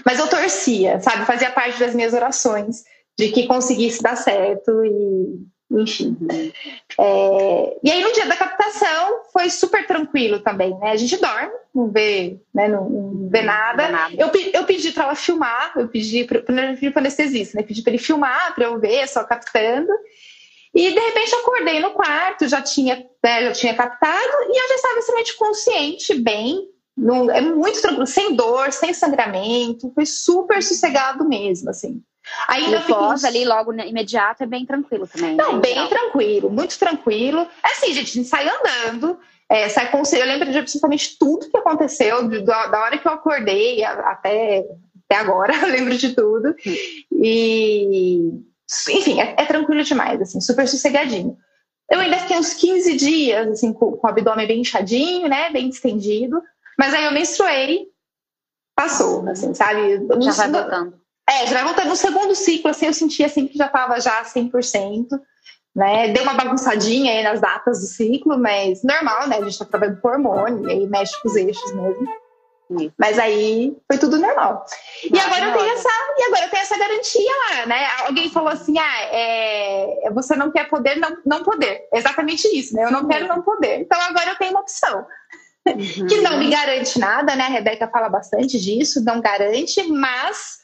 [0.05, 1.25] Mas eu torcia, sabe?
[1.25, 2.85] Fazia parte das minhas orações
[3.19, 6.17] de que conseguisse dar certo e, enfim.
[6.99, 10.91] É, e aí no dia da captação foi super tranquilo também, né?
[10.91, 12.69] A gente dorme, não vê, né?
[12.69, 13.85] não, não vê nada.
[13.85, 14.15] Não nada.
[14.17, 17.65] Eu, eu pedi para ela filmar, eu pedi para o anestesista, né?
[17.65, 19.93] Pedi para ele filmar para eu ver, só captando.
[20.75, 24.75] E de repente acordei no quarto, já tinha, né, já tinha captado e eu já
[24.75, 31.29] estava extremamente consciente, bem, no, é muito tranquilo, sem dor, sem sangramento, foi super sossegado
[31.29, 32.03] mesmo, assim.
[32.49, 35.35] Ainda o pós ali logo imediato é bem tranquilo também.
[35.35, 35.89] Não, né, bem geral.
[35.89, 37.41] tranquilo, muito tranquilo.
[37.63, 41.51] É assim, gente, a gente sai andando, é, sai com, eu lembro de absolutamente tudo
[41.51, 44.65] que aconteceu, da, da hora que eu acordei até,
[45.05, 46.55] até agora, eu lembro de tudo.
[47.11, 48.41] E
[48.89, 51.37] enfim, é, é, tranquilo demais, assim, super sossegadinho.
[51.91, 55.69] Eu ainda fiquei uns 15 dias, assim, com, com o abdômen bem inchadinho, né, bem
[55.69, 56.43] distendido,
[56.79, 57.87] mas aí eu menstruei,
[58.75, 60.01] passou, assim, sabe?
[60.21, 61.01] Já vai voltando.
[61.29, 61.89] É, já vai voltando.
[61.89, 65.07] No segundo ciclo, assim, eu sentia assim que já estava já 100%,
[65.75, 66.09] né?
[66.09, 69.37] Deu uma bagunçadinha aí nas datas do ciclo, mas normal, né?
[69.37, 72.22] A gente tá trabalhando com hormônio, e aí mexe com os eixos mesmo.
[72.99, 74.65] Mas aí foi tudo normal.
[75.05, 77.87] E agora, eu tenho essa, e agora eu tenho essa garantia lá, né?
[78.07, 81.89] Alguém falou assim: ah, é, você não quer poder, não, não poder.
[81.93, 82.85] exatamente isso, né?
[82.85, 83.81] Eu não quero não poder.
[83.81, 85.07] Então agora eu tenho uma opção.
[85.65, 86.09] Uhum.
[86.09, 87.45] que não me garante nada, né?
[87.45, 90.59] A Rebeca fala bastante disso, não garante, mas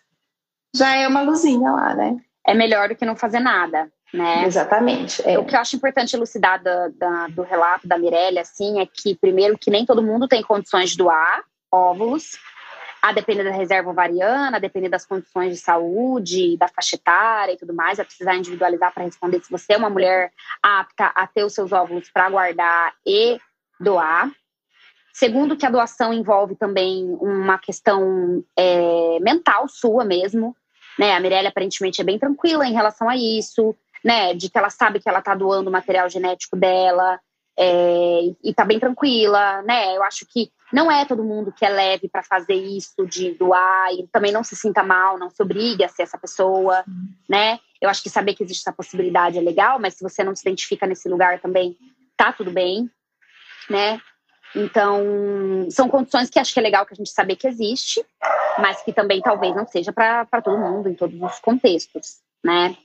[0.75, 2.17] já é uma luzinha lá, né?
[2.45, 3.89] É melhor do que não fazer nada.
[4.13, 4.45] Né?
[4.47, 5.23] Exatamente.
[5.29, 5.39] É.
[5.39, 9.15] O que eu acho importante elucidar da, da, do relato da Mirelle, assim, é que,
[9.15, 12.39] primeiro, que nem todo mundo tem condições de doar, óvulos,
[13.01, 17.57] a depender da reserva ovariana, a depender das condições de saúde, da faixa etária e
[17.57, 21.45] tudo mais, vai precisar individualizar para responder se você é uma mulher apta a ter
[21.45, 23.39] os seus óvulos para guardar e
[23.79, 24.31] doar.
[25.13, 30.57] Segundo, que a doação envolve também uma questão é, mental sua mesmo,
[30.99, 31.15] né?
[31.15, 34.35] A Mirelle aparentemente é bem tranquila em relação a isso, né?
[34.35, 37.19] De que ela sabe que ela está doando o material genético dela,
[37.59, 39.97] é, e tá bem tranquila, né?
[39.97, 43.93] Eu acho que não é todo mundo que é leve para fazer isso de doar
[43.93, 46.85] e também não se sinta mal, não se obrigue a ser essa pessoa,
[47.29, 47.59] né?
[47.81, 50.43] Eu acho que saber que existe essa possibilidade é legal, mas se você não se
[50.43, 51.77] identifica nesse lugar também,
[52.17, 52.91] tá tudo bem,
[53.71, 54.01] né?
[54.55, 58.05] Então, são condições que acho que é legal que a gente saber que existe,
[58.59, 62.77] mas que também talvez não seja para todo mundo, em todos os contextos, né?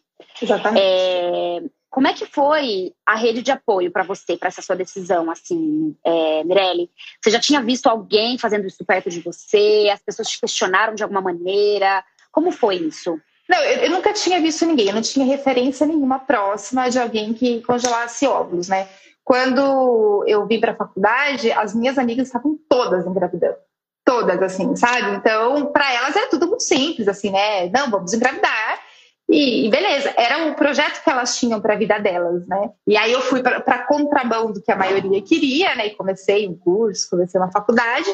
[0.42, 0.84] Exatamente.
[0.84, 1.62] É,
[1.94, 5.96] como é que foi a rede de apoio para você, para essa sua decisão, assim,
[6.04, 6.90] é, Mirelle?
[7.22, 9.92] Você já tinha visto alguém fazendo isso perto de você?
[9.94, 12.04] As pessoas te questionaram de alguma maneira?
[12.32, 13.22] Como foi isso?
[13.48, 17.32] Não, eu, eu nunca tinha visto ninguém, eu não tinha referência nenhuma próxima de alguém
[17.32, 18.90] que congelasse óvulos, né?
[19.24, 23.58] Quando eu vim para a faculdade, as minhas amigas estavam todas engravidando.
[24.04, 25.16] Todas, assim, sabe?
[25.16, 27.70] Então, para elas era tudo muito simples, assim, né?
[27.70, 28.83] Não, vamos engravidar
[29.30, 32.72] e, e, beleza, era o projeto que elas tinham para a vida delas, né?
[32.86, 35.88] E aí eu fui para contramão do que a maioria queria, né?
[35.88, 38.10] E comecei um curso, comecei uma faculdade.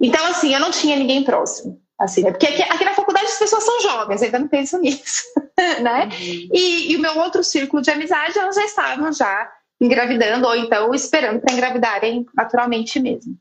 [0.00, 1.80] Então, assim, eu não tinha ninguém próximo.
[1.98, 2.32] Assim, né?
[2.32, 5.22] Porque aqui, aqui, na faculdade as pessoas são jovens, ainda não pensam nisso,
[5.80, 6.04] né?
[6.06, 6.48] Uhum.
[6.52, 10.92] E, e, o meu outro círculo de amizade, elas já estavam já engravidando ou então
[10.92, 13.36] esperando para engravidarem naturalmente mesmo.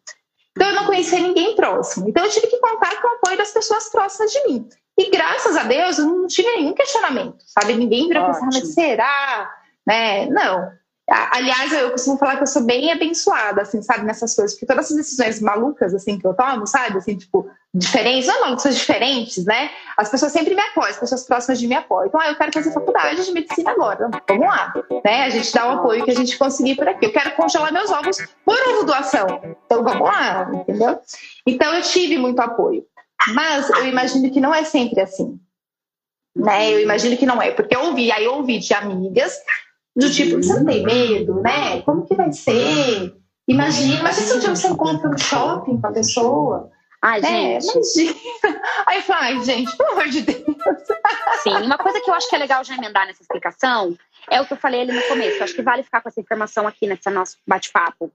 [0.52, 2.08] Então eu não conhecia ninguém próximo.
[2.08, 4.70] Então eu tive que contar com o apoio das pessoas próximas de mim.
[5.04, 7.74] E graças a Deus eu não tive nenhum questionamento, sabe?
[7.74, 9.52] Ninguém virou pensar, mas será?
[9.86, 10.28] Né?
[10.28, 10.72] Não.
[11.10, 14.86] Aliás, eu costumo falar que eu sou bem abençoada, assim, sabe, nessas coisas, porque todas
[14.86, 19.70] essas decisões malucas, assim, que eu tomo, sabe, assim, tipo, diferentes, não malucas, diferentes, né?
[19.98, 22.08] As pessoas sempre me apoiam, as pessoas próximas de mim apoiam.
[22.08, 25.26] Então, ah, eu quero fazer faculdade de medicina agora, vamos lá, né?
[25.26, 27.06] A gente dá o apoio que a gente conseguir por aqui.
[27.06, 29.28] Eu quero congelar meus ovos por ovo doação,
[29.66, 30.98] então vamos lá, entendeu?
[31.46, 32.86] Então, eu tive muito apoio.
[33.34, 35.40] Mas eu imagino que não é sempre assim.
[36.36, 36.74] Né?
[36.74, 39.38] Eu imagino que não é, porque eu ouvi, aí eu ouvi de amigas
[39.96, 41.82] do tipo, você não tem medo, né?
[41.84, 43.16] Como que vai ser?
[43.48, 46.72] Imagina, imagina se um dia você encontra no shopping com a pessoa.
[47.02, 47.60] Ai, né?
[47.60, 48.02] gente.
[48.02, 48.62] Imagina.
[48.88, 50.44] Aí eu falo, ai, gente, pelo amor de Deus.
[51.44, 53.96] Sim, uma coisa que eu acho que é legal já emendar nessa explicação
[54.32, 55.38] é o que eu falei ali no começo.
[55.38, 58.12] Eu acho que vale ficar com essa informação aqui nesse nosso bate-papo.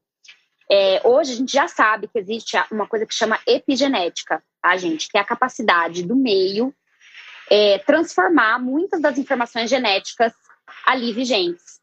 [0.71, 5.09] É, hoje a gente já sabe que existe uma coisa que chama epigenética, tá, gente?
[5.09, 6.75] Que é a capacidade do meio
[7.51, 10.33] é, transformar muitas das informações genéticas
[10.87, 11.79] ali vigentes.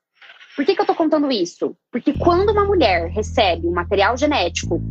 [0.55, 1.75] Por que, que eu estou contando isso?
[1.91, 4.81] Porque quando uma mulher recebe um material genético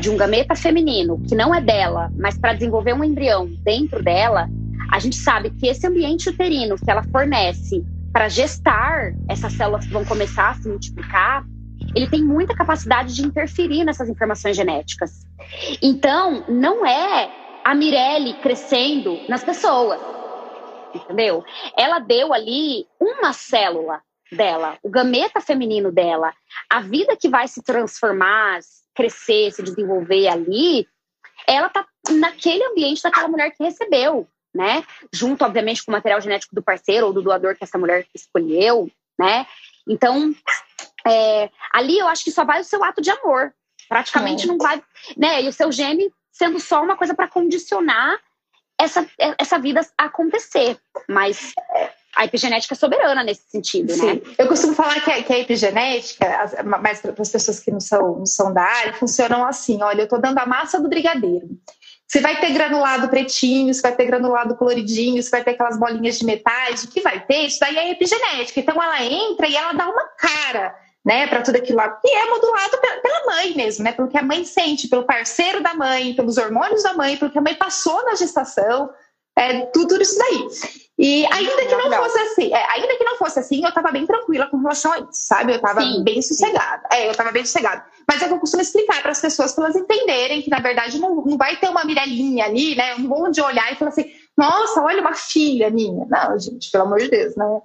[0.00, 4.48] de um gameta feminino que não é dela, mas para desenvolver um embrião dentro dela,
[4.92, 9.92] a gente sabe que esse ambiente uterino que ela fornece para gestar essas células que
[9.92, 11.44] vão começar a se multiplicar
[11.94, 15.26] ele tem muita capacidade de interferir nessas informações genéticas.
[15.80, 17.30] Então, não é
[17.64, 20.00] a Mirelle crescendo nas pessoas,
[20.94, 21.44] entendeu?
[21.76, 26.32] Ela deu ali uma célula dela, o gameta feminino dela,
[26.68, 28.58] a vida que vai se transformar,
[28.94, 30.86] crescer, se desenvolver ali,
[31.46, 34.84] ela tá naquele ambiente daquela mulher que recebeu, né?
[35.12, 38.90] Junto, obviamente, com o material genético do parceiro ou do doador que essa mulher escolheu,
[39.18, 39.46] né?
[39.88, 40.34] Então,
[41.06, 43.52] é, ali eu acho que só vai o seu ato de amor.
[43.88, 44.46] Praticamente é.
[44.46, 44.82] não vai.
[45.16, 45.42] Né?
[45.42, 48.18] E o seu gene sendo só uma coisa para condicionar
[48.78, 49.06] essa,
[49.38, 50.78] essa vida acontecer.
[51.08, 51.52] Mas
[52.16, 54.14] a epigenética é soberana nesse sentido, Sim.
[54.14, 54.20] né?
[54.38, 56.26] Eu costumo falar que a, que a epigenética,
[56.64, 60.04] mas para as pessoas que não são, não são da área, funcionam assim: olha, eu
[60.04, 61.48] estou dando a massa do brigadeiro.
[62.06, 66.18] Você vai ter granulado pretinho, você vai ter granulado coloridinho, você vai ter aquelas bolinhas
[66.18, 66.84] de metais.
[66.84, 67.46] O que vai ter?
[67.46, 68.60] Isso daí é epigenética.
[68.60, 72.30] Então ela entra e ela dá uma cara né, para tudo aquilo lá, e é
[72.30, 76.38] modulado pela mãe mesmo, né, pelo que a mãe sente, pelo parceiro da mãe, pelos
[76.38, 78.88] hormônios da mãe, pelo que a mãe passou na gestação,
[79.36, 80.48] é, tudo isso daí.
[81.04, 84.06] E ainda que não fosse assim, é, ainda que não fosse assim, eu estava bem
[84.06, 85.52] tranquila com relação a isso, sabe?
[85.52, 86.88] Eu estava bem sossegada.
[86.90, 87.84] É, eu estava bem sossegada.
[88.08, 90.98] Mas é que eu costumo explicar para as pessoas para elas entenderem que, na verdade,
[90.98, 92.94] não, não vai ter uma mirelinha ali, né?
[92.94, 96.06] Um bom de olhar e falar assim, nossa, olha uma filha minha.
[96.06, 97.60] Não, gente, pelo amor de Deus, né?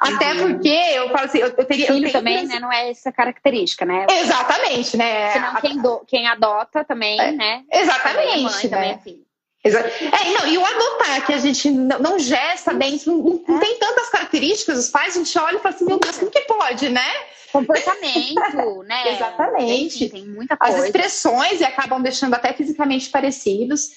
[0.00, 1.86] Até porque eu falo assim, eu, eu teria.
[1.86, 2.58] Filho eu também, né?
[2.58, 4.04] Não é essa característica, né?
[4.10, 5.30] Exatamente, né?
[5.30, 7.62] Senão quem, do, quem adota também, é, né?
[7.70, 8.42] Exatamente.
[8.42, 8.68] Mãe, né?
[8.68, 9.29] Também é filho.
[9.62, 14.08] É, não, e o adotar, que a gente não, gesta dentro, não, não, tem tantas
[14.08, 17.04] características, os pais, a gente olha e fala assim, meu Deus, como que pode, né?
[17.52, 19.14] Comportamento, né?
[19.14, 20.08] Exatamente.
[20.08, 20.78] Tem, tem muita coisa.
[20.78, 23.90] As expressões e acabam deixando até fisicamente parecidos.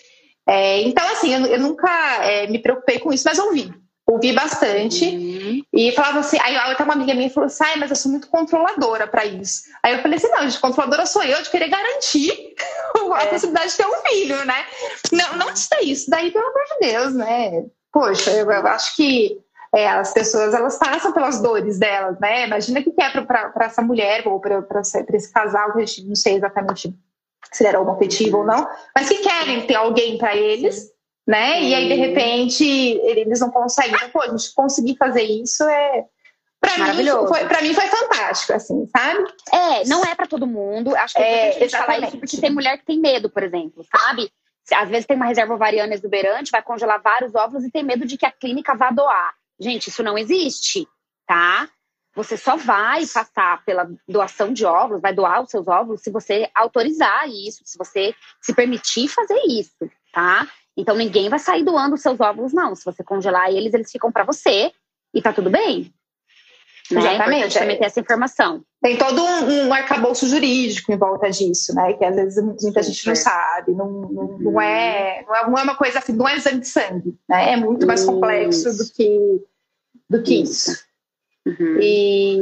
[0.45, 1.89] É, então, assim, eu, eu nunca
[2.25, 3.73] é, me preocupei com isso, mas ouvi
[4.05, 5.61] ouvi bastante uhum.
[5.73, 6.37] e falava assim.
[6.41, 9.63] Aí até uma amiga minha falou assim: mas eu sou muito controladora para isso.
[9.81, 12.53] Aí eu falei assim: não, gente, controladora sou eu de querer garantir
[13.15, 13.27] a é.
[13.27, 14.65] possibilidade de ter um filho, né?
[15.11, 17.65] Não, não isso daí, isso daí, pelo amor de Deus, né?
[17.91, 19.39] Poxa, eu, eu acho que
[19.75, 22.47] é, as pessoas elas passam pelas dores delas, né?
[22.47, 26.15] Imagina o que é para essa mulher ou para esse casal, que a gente não
[26.15, 26.93] sei exatamente
[27.51, 30.93] se era homoafetivo ou não, mas que querem ter alguém para eles
[31.25, 31.61] né?
[31.61, 33.95] E aí, de repente, eles não conseguem.
[33.95, 36.05] Então, pô, a gente conseguir fazer isso é.
[36.63, 39.25] Pra mim, foi, pra mim foi fantástico, assim, sabe?
[39.51, 40.95] É, não é para todo mundo.
[40.95, 44.31] Acho que é, é falar isso porque tem mulher que tem medo, por exemplo, sabe?
[44.73, 48.17] Às vezes tem uma reserva ovariana exuberante, vai congelar vários óvulos e tem medo de
[48.17, 49.33] que a clínica vá doar.
[49.59, 50.87] Gente, isso não existe.
[51.27, 51.69] tá?
[52.15, 56.49] Você só vai passar pela doação de óvulos, vai doar os seus óvulos se você
[56.53, 60.47] autorizar isso, se você se permitir fazer isso, tá?
[60.77, 62.75] Então ninguém vai sair doando os seus óvulos, não.
[62.75, 64.71] Se você congelar eles, eles ficam para você
[65.13, 65.91] e tá tudo bem.
[66.93, 67.15] Né?
[67.15, 67.57] Exatamente.
[67.57, 68.63] É também ter essa informação.
[68.81, 71.93] Tem todo um, um arcabouço jurídico em volta disso, né?
[71.93, 73.71] Que às vezes muita gente não sabe.
[73.73, 77.53] Não, não, não, é, não é uma coisa assim, não é exame de sangue, né?
[77.53, 79.41] É muito mais complexo do que,
[80.09, 80.71] do que isso.
[80.71, 80.83] isso.
[81.45, 81.79] Uhum.
[81.81, 82.41] E,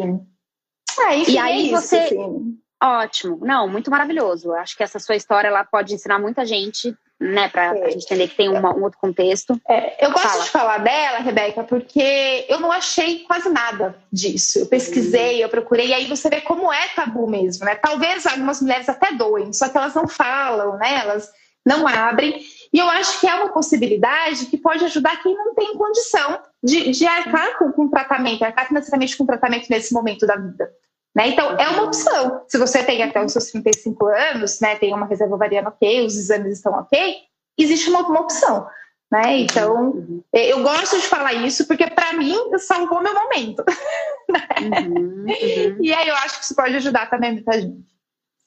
[1.00, 1.98] ah, enfim, e aí é isso, você.
[1.98, 2.58] Assim.
[2.84, 4.52] Ótimo, não, muito maravilhoso.
[4.54, 7.86] Acho que essa sua história ela pode ensinar muita gente, né, para é.
[7.86, 9.62] a gente entender que tem uma, um outro contexto.
[9.70, 10.44] É, eu gosto Fala.
[10.44, 14.58] de falar dela, Rebeca, porque eu não achei quase nada disso.
[14.58, 15.42] Eu pesquisei, uhum.
[15.42, 17.76] eu procurei, e aí você vê como é tabu mesmo, né?
[17.76, 21.02] Talvez algumas mulheres até doem, só que elas não falam, né?
[21.02, 21.30] Elas
[21.64, 22.42] não abrem.
[22.74, 26.90] E eu acho que é uma possibilidade que pode ajudar quem não tem condição de,
[26.90, 30.72] de arcar com, com tratamento, arcar financeiramente com tratamento nesse momento da vida.
[31.16, 31.30] Né?
[31.30, 32.44] Então, é uma opção.
[32.48, 36.16] Se você tem até os seus 35 anos, né, tem uma reserva ovariana ok, os
[36.16, 37.18] exames estão ok,
[37.58, 38.68] existe uma, uma opção.
[39.12, 39.40] Né?
[39.40, 40.24] Então, uhum.
[40.32, 43.64] eu gosto de falar isso porque, para mim, salvou meu momento.
[44.32, 44.48] Né?
[44.62, 45.78] Uhum, uhum.
[45.82, 47.84] E aí eu acho que isso pode ajudar também muita gente.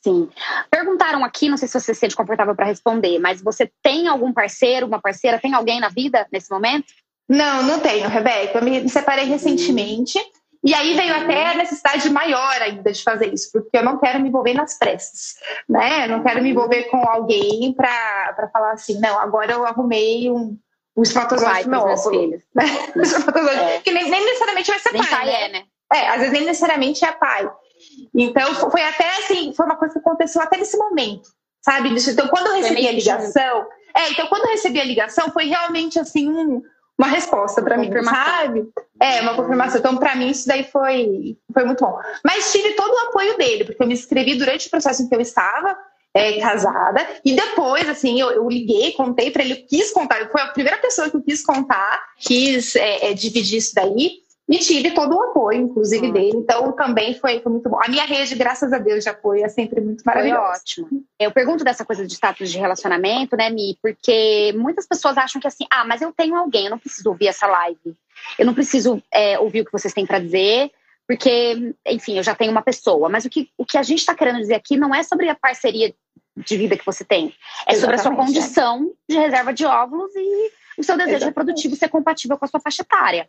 [0.03, 0.31] Sim.
[0.71, 4.33] Perguntaram aqui, não sei se você se sente confortável para responder, mas você tem algum
[4.33, 6.87] parceiro, uma parceira, tem alguém na vida nesse momento?
[7.29, 8.59] Não, não tenho, Rebeca.
[8.59, 10.19] Eu me separei recentemente.
[10.65, 14.19] E aí veio até a necessidade maior ainda de fazer isso, porque eu não quero
[14.19, 15.35] me envolver nas pressas,
[15.69, 16.07] né?
[16.07, 20.57] Eu não quero me envolver com alguém para falar assim, não, agora eu arrumei um,
[20.97, 22.31] um espermatozoide meu óvulo.
[22.55, 22.65] Né?
[23.75, 23.81] É.
[23.81, 25.43] Que nem, nem, necessariamente vai ser nem pai, pai né?
[25.43, 25.65] é, né?
[25.93, 27.51] É, às vezes nem necessariamente é pai.
[28.15, 31.29] Então, foi até assim, foi uma coisa que aconteceu até nesse momento,
[31.61, 31.91] sabe?
[31.91, 33.67] Então, quando eu recebi a ligação.
[33.95, 36.63] É, então, quando eu recebi a ligação, foi realmente assim, um,
[36.99, 38.69] uma resposta para mim, sabe?
[39.01, 39.79] É, uma confirmação.
[39.79, 41.99] Então, para mim, isso daí foi, foi muito bom.
[42.25, 45.15] Mas tive todo o apoio dele, porque eu me inscrevi durante o processo em que
[45.15, 45.77] eu estava.
[46.17, 50.47] É, casada, e depois, assim, eu, eu liguei, contei para ele, quis contar, foi a
[50.47, 55.17] primeira pessoa que eu quis contar, quis é, é, dividir isso daí, e tive todo
[55.17, 56.37] o apoio, inclusive, dele.
[56.37, 57.79] Então, também foi, foi, muito bom.
[57.83, 60.43] A minha rede, graças a Deus, de apoio é sempre muito maravilhosa.
[60.43, 61.05] Foi ótimo.
[61.19, 63.79] Eu pergunto dessa coisa de status de relacionamento, né, Mi?
[63.81, 67.29] Porque muitas pessoas acham que assim, ah, mas eu tenho alguém, eu não preciso ouvir
[67.29, 67.97] essa live.
[68.39, 70.71] Eu não preciso é, ouvir o que vocês têm para dizer,
[71.09, 73.09] porque, enfim, eu já tenho uma pessoa.
[73.09, 75.35] Mas o que, o que a gente está querendo dizer aqui não é sobre a
[75.35, 75.95] parceria
[76.37, 77.35] de vida que você tem.
[77.67, 78.17] É Exatamente, sobre a sua é.
[78.17, 79.13] condição é.
[79.13, 81.25] de reserva de óvulos e o seu desejo Exatamente.
[81.25, 83.29] reprodutivo ser compatível com a sua faixa etária.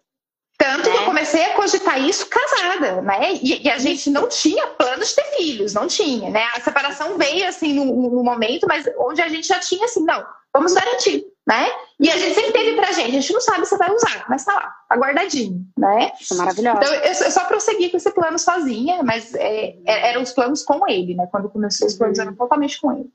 [0.66, 3.34] Tanto que eu comecei a cogitar isso casada, né?
[3.42, 6.44] E, e, a gente não tinha planos de ter filhos, não tinha, né?
[6.56, 10.26] A separação veio assim no, no, momento, mas onde a gente já tinha assim, não,
[10.52, 11.68] vamos garantir, né?
[12.00, 14.44] E a gente sempre teve pra gente, a gente não sabe se vai usar, mas
[14.44, 16.12] tá lá, tá guardadinho, né?
[16.20, 16.78] Isso é maravilhoso.
[16.78, 20.64] Então eu, eu, só prossegui com esse plano sozinha, mas é, é, eram os planos
[20.64, 21.28] com ele, né?
[21.30, 23.10] Quando começou os planos eram totalmente com ele.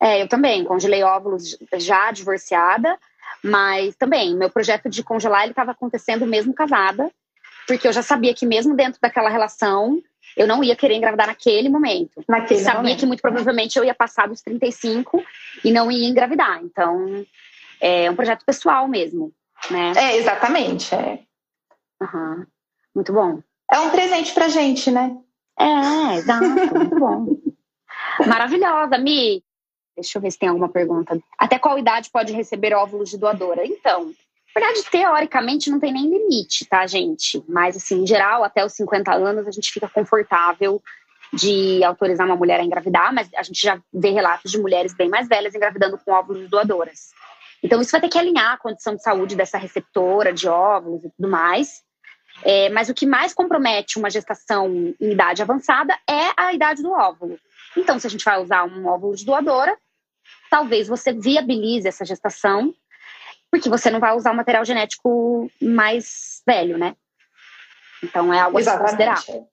[0.00, 2.96] É, eu também, congelei óvulos já divorciada,
[3.42, 7.10] mas também, meu projeto de congelar ele estava acontecendo mesmo casada,
[7.66, 10.02] porque eu já sabia que mesmo dentro daquela relação,
[10.36, 12.24] eu não ia querer engravidar naquele momento.
[12.28, 13.00] Naquele sabia momento.
[13.00, 15.22] que muito provavelmente eu ia passar dos 35
[15.64, 16.60] e não ia engravidar.
[16.62, 17.24] Então,
[17.80, 19.32] é um projeto pessoal mesmo,
[19.70, 19.92] né?
[19.96, 20.94] É, exatamente.
[20.94, 21.20] É.
[22.00, 22.46] Uhum.
[22.94, 23.42] Muito bom.
[23.70, 25.16] É um presente pra gente, né?
[25.58, 26.44] É, exato.
[26.48, 27.26] muito bom.
[28.26, 29.42] Maravilhosa, Mi.
[30.00, 31.18] Deixa eu ver se tem alguma pergunta.
[31.38, 33.66] Até qual idade pode receber óvulos de doadora?
[33.66, 34.12] Então,
[34.54, 37.42] na verdade, teoricamente não tem nem limite, tá, gente?
[37.48, 40.82] Mas, assim, em geral, até os 50 anos a gente fica confortável
[41.32, 45.08] de autorizar uma mulher a engravidar, mas a gente já vê relatos de mulheres bem
[45.08, 47.10] mais velhas engravidando com óvulos doadoras.
[47.62, 51.10] Então, isso vai ter que alinhar a condição de saúde dessa receptora de óvulos e
[51.10, 51.82] tudo mais.
[52.42, 56.92] É, mas o que mais compromete uma gestação em idade avançada é a idade do
[56.92, 57.38] óvulo.
[57.76, 59.76] Então, se a gente vai usar um óvulo de doadora,
[60.50, 62.74] talvez você viabilize essa gestação,
[63.50, 66.94] porque você não vai usar o material genético mais velho, né?
[68.02, 69.02] Então é algo Exatamente.
[69.02, 69.48] a considerar.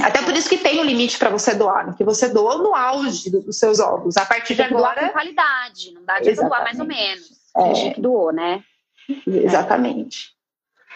[0.00, 1.94] Até por isso que tem um limite para você doar, né?
[1.96, 4.16] que você doa no auge dos seus ovos.
[4.16, 5.00] A partir de agora.
[5.00, 6.50] Doar com qualidade, não dá de Exatamente.
[6.50, 7.30] doar mais ou menos.
[7.56, 7.74] É.
[7.74, 8.62] gente que doou, né?
[9.26, 10.32] Exatamente.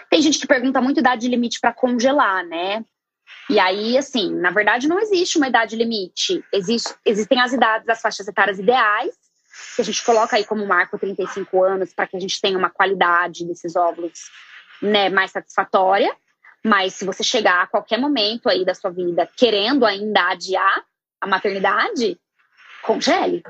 [0.03, 0.05] É.
[0.11, 2.85] Tem gente que pergunta muito idade limite para congelar, né?
[3.51, 6.45] E aí, assim, na verdade não existe uma idade limite.
[6.53, 9.13] Existe, existem as idades, as faixas etárias ideais,
[9.75, 12.71] que a gente coloca aí como marco 35 anos, para que a gente tenha uma
[12.71, 14.31] qualidade desses óvulos
[14.81, 16.15] né, mais satisfatória.
[16.65, 20.85] Mas se você chegar a qualquer momento aí da sua vida querendo ainda adiar
[21.21, 22.21] a maternidade,
[22.83, 23.43] congele.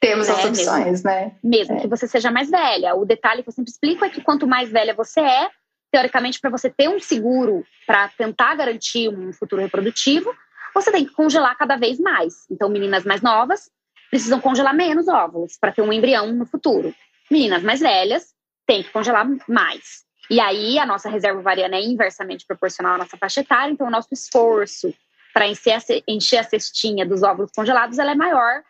[0.00, 0.34] Temos né?
[0.34, 1.36] as opções, mesmo, né?
[1.44, 1.80] Mesmo é.
[1.80, 2.96] que você seja mais velha.
[2.96, 5.48] O detalhe que eu sempre explico é que quanto mais velha você é,
[5.92, 10.34] teoricamente, para você ter um seguro para tentar garantir um futuro reprodutivo,
[10.74, 12.46] você tem que congelar cada vez mais.
[12.50, 13.70] Então, meninas mais novas
[14.10, 16.94] precisam congelar menos óvulos para ter um embrião no futuro.
[17.30, 18.34] Meninas mais velhas
[18.66, 20.04] têm que congelar mais.
[20.30, 23.90] E aí, a nossa reserva ovariana é inversamente proporcional à nossa faixa etária, então o
[23.90, 24.94] nosso esforço
[25.32, 28.62] para encher a cestinha dos óvulos congelados ela é maior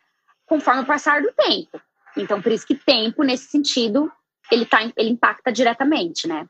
[0.47, 1.81] conforme o passar do tempo.
[2.17, 4.11] Então, por isso que tempo, nesse sentido,
[4.51, 6.47] ele, tá, ele impacta diretamente, né?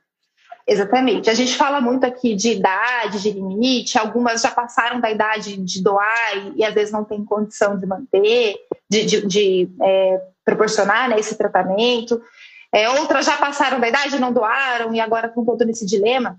[0.66, 1.28] Exatamente.
[1.28, 3.98] A gente fala muito aqui de idade, de limite.
[3.98, 7.86] Algumas já passaram da idade de doar e, e às vezes não tem condição de
[7.86, 8.56] manter,
[8.88, 12.22] de, de, de é, proporcionar né, esse tratamento.
[12.72, 16.38] É, outras já passaram da idade, não doaram e agora estão todo nesse dilema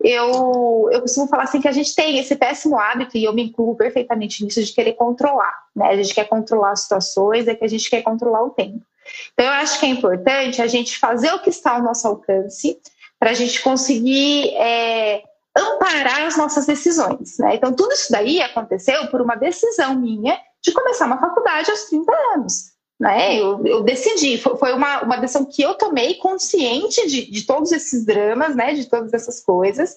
[0.00, 3.42] eu, eu costumo falar assim que a gente tem esse péssimo hábito, e eu me
[3.42, 5.64] incluo perfeitamente nisso, de querer controlar.
[5.74, 5.88] Né?
[5.88, 8.84] A gente quer controlar as situações, é que a gente quer controlar o tempo.
[9.32, 12.78] Então, eu acho que é importante a gente fazer o que está ao nosso alcance
[13.18, 15.22] para a gente conseguir é,
[15.56, 17.38] amparar as nossas decisões.
[17.38, 17.56] Né?
[17.56, 22.12] Então, tudo isso daí aconteceu por uma decisão minha de começar uma faculdade aos 30
[22.34, 22.76] anos.
[22.98, 23.36] Né?
[23.36, 28.04] Eu, eu decidi, foi uma, uma decisão que eu tomei consciente de, de todos esses
[28.04, 28.74] dramas, né?
[28.74, 29.96] de todas essas coisas,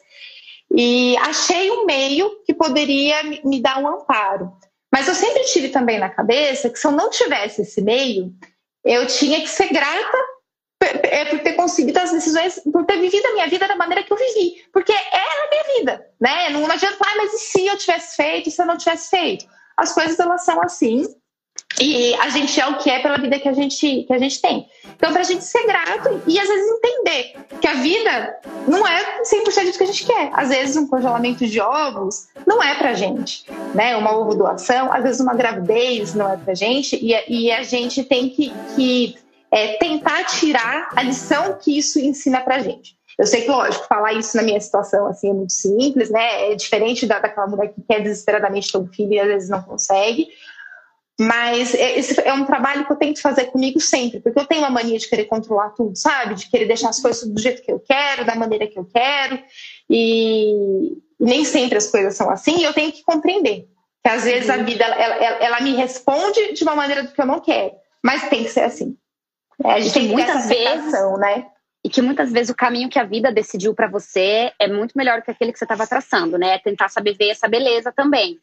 [0.71, 4.51] e achei um meio que poderia me, me dar um amparo.
[4.91, 8.33] Mas eu sempre tive também na cabeça que se eu não tivesse esse meio,
[8.83, 10.17] eu tinha que ser grata
[10.81, 14.13] é por ter conseguido as decisões, por ter vivido a minha vida da maneira que
[14.13, 16.49] eu vivi, porque era a minha vida, né?
[16.49, 19.45] Não adianta, ah, mas e se eu tivesse feito, se eu não tivesse feito?
[19.75, 21.05] As coisas elas são assim,
[21.79, 24.41] e a gente é o que é pela vida que a gente, que a gente
[24.41, 24.67] tem.
[24.95, 29.21] Então, para a gente ser grato e às vezes entender que a vida não é
[29.21, 30.29] 100% do que a gente quer.
[30.33, 33.95] Às vezes, um congelamento de ovos não é para gente, né?
[33.95, 38.03] Uma ovo doação, às vezes, uma gravidez não é para gente e, e a gente
[38.03, 39.15] tem que, que
[39.51, 42.97] é, tentar tirar a lição que isso ensina para gente.
[43.17, 46.51] Eu sei que, lógico, falar isso na minha situação assim é muito simples, né?
[46.51, 49.61] É diferente da, daquela mulher que quer desesperadamente ter um filho e às vezes não
[49.61, 50.29] consegue.
[51.19, 54.61] Mas é, esse é um trabalho que eu tento fazer comigo sempre, porque eu tenho
[54.61, 56.35] uma mania de querer controlar tudo, sabe?
[56.35, 59.37] De querer deixar as coisas do jeito que eu quero, da maneira que eu quero.
[59.89, 63.67] E nem sempre as coisas são assim, e eu tenho que compreender.
[64.01, 64.63] Que às vezes a uhum.
[64.63, 68.45] vida ela, ela, ela me responde de uma maneira que eu não quero, mas tem
[68.45, 68.95] que ser assim.
[69.63, 71.47] É, a gente tem muitas vezes, né?
[71.83, 75.21] E que muitas vezes o caminho que a vida decidiu para você é muito melhor
[75.21, 76.55] que aquele que você estava traçando, né?
[76.55, 78.39] É tentar saber ver essa beleza também.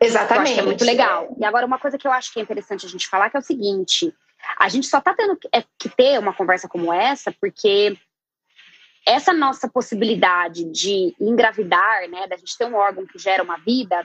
[0.00, 0.50] Exatamente.
[0.50, 1.34] Eu acho é muito legal.
[1.38, 3.40] E agora, uma coisa que eu acho que é interessante a gente falar que é
[3.40, 4.14] o seguinte:
[4.58, 5.64] a gente só tá tendo que é,
[5.96, 7.96] ter uma conversa como essa porque
[9.06, 14.04] essa nossa possibilidade de engravidar, né, da gente ter um órgão que gera uma vida,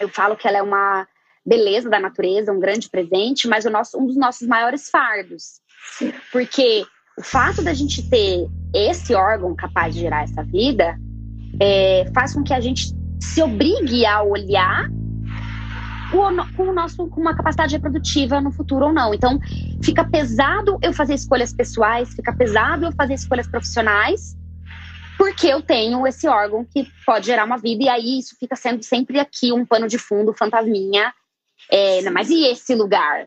[0.00, 1.06] eu falo que ela é uma
[1.46, 5.60] beleza da natureza, um grande presente, mas o nosso, um dos nossos maiores fardos.
[6.30, 6.84] Porque
[7.18, 10.96] o fato da gente ter esse órgão capaz de gerar essa vida
[11.60, 14.88] é, faz com que a gente se obrigue a olhar
[16.10, 19.12] com o nosso com uma capacidade reprodutiva no futuro ou não.
[19.12, 19.38] Então,
[19.82, 24.36] fica pesado eu fazer escolhas pessoais, fica pesado eu fazer escolhas profissionais,
[25.18, 28.82] porque eu tenho esse órgão que pode gerar uma vida e aí isso fica sendo
[28.82, 31.12] sempre aqui um pano de fundo, fantasminha.
[31.70, 33.26] É, mas e esse lugar,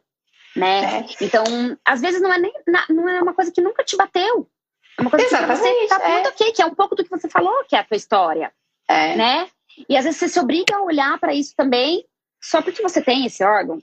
[0.56, 1.00] né?
[1.00, 1.06] É.
[1.22, 1.44] Então,
[1.86, 2.54] às vezes não é nem
[2.90, 4.48] não é uma coisa que nunca te bateu.
[4.98, 6.14] É uma coisa Exatamente, que você tá é.
[6.14, 8.52] muito ok, que é um pouco do que você falou, que é a tua história,
[8.88, 9.16] é.
[9.16, 9.48] né?
[9.88, 12.06] E às vezes você se obriga a olhar para isso também,
[12.42, 13.82] só porque você tem esse órgão.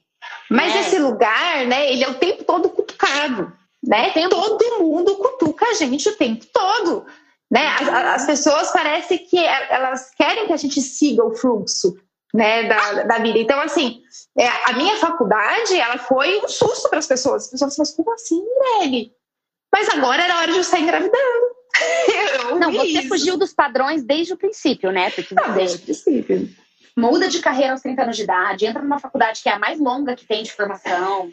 [0.50, 0.80] Mas né?
[0.80, 3.52] esse lugar, né, ele é o tempo todo cutucado,
[3.82, 4.10] né?
[4.10, 4.34] Tempo...
[4.34, 7.06] Todo mundo cutuca a gente o tempo todo.
[7.50, 7.66] Né?
[7.66, 11.96] As, as, pessoas parece que elas querem que a gente siga o fluxo
[12.38, 13.36] né, da, da vida.
[13.36, 14.00] Então, assim,
[14.38, 17.46] é, a minha faculdade ela foi um susto para as pessoas.
[17.46, 18.40] As pessoas falam, como assim,
[18.78, 19.12] Nelly?
[19.72, 21.18] Mas agora era hora de eu sair engravidando.
[22.60, 23.08] não, você isso.
[23.08, 25.10] fugiu dos padrões desde o princípio, né?
[25.10, 26.48] Porque não, desde o princípio.
[26.96, 29.80] Muda de carreira aos 30 anos de idade, entra numa faculdade que é a mais
[29.80, 31.32] longa que tem de formação.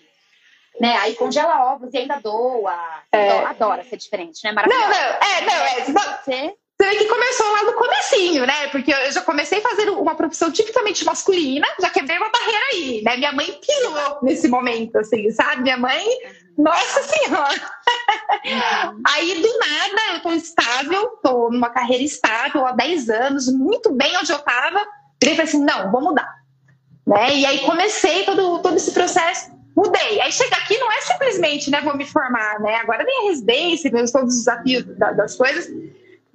[0.81, 0.97] Né?
[0.97, 2.75] Aí congela ovos e ainda doa.
[3.11, 3.45] É.
[3.45, 4.51] Adora ser diferente, né?
[4.51, 4.87] Maravilhoso.
[4.87, 5.83] Não, não, é, não, é.
[5.83, 6.55] Você...
[6.79, 8.67] Você vê que começou lá no comecinho, né?
[8.67, 13.15] Porque eu já comecei fazendo uma profissão tipicamente masculina, já quebrei uma barreira aí, né?
[13.15, 15.63] Minha mãe pirou nesse momento, assim, sabe?
[15.63, 16.05] Minha mãe,
[16.57, 17.71] nossa senhora!
[18.45, 19.01] Uhum.
[19.07, 24.15] Aí, do nada, eu tô estável, tô numa carreira estável há 10 anos, muito bem
[24.17, 24.85] onde eu tava.
[25.23, 26.35] E falei assim, não, vou mudar.
[27.07, 27.37] Né?
[27.37, 30.19] E aí comecei todo, todo esse processo, mudei.
[30.19, 32.75] Aí chega aqui, não é simplesmente, né, vou me formar, né?
[32.75, 35.69] Agora vem a residência, vem todos os desafios das coisas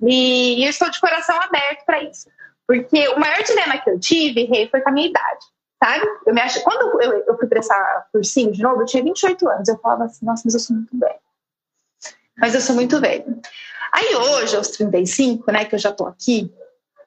[0.06, 2.28] e eu estou de coração aberto para isso.
[2.66, 5.44] Porque o maior dilema que eu tive, Rei, foi com a minha idade.
[5.82, 6.06] Sabe?
[6.26, 9.68] Eu me acho, quando eu, eu fui prestar cursinho de novo, eu tinha 28 anos.
[9.68, 11.20] Eu falava assim, nossa, mas eu sou muito velha.
[12.38, 13.24] mas eu sou muito velha.
[13.92, 16.52] Aí hoje, aos 35, né, que eu já tô aqui,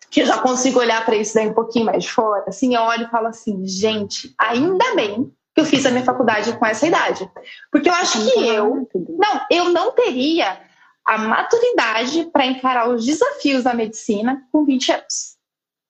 [0.10, 2.82] que eu já consigo olhar para isso daí um pouquinho mais de fora, assim, eu
[2.82, 6.86] olho e falo assim, gente, ainda bem que eu fiz a minha faculdade com essa
[6.86, 7.30] idade.
[7.72, 8.88] Porque eu acho que eu,
[9.18, 10.60] não, eu não teria
[11.06, 15.34] a maturidade para encarar os desafios da medicina com 20 anos.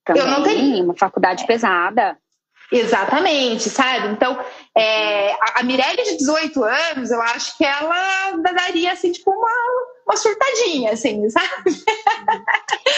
[0.05, 0.83] Também, eu não teria.
[0.83, 2.17] Uma faculdade pesada.
[2.71, 4.07] Exatamente, sabe?
[4.07, 4.43] Então,
[4.75, 9.51] é, a, a Mirelle de 18 anos, eu acho que ela daria, assim, tipo, uma,
[10.07, 11.47] uma surtadinha, assim, sabe?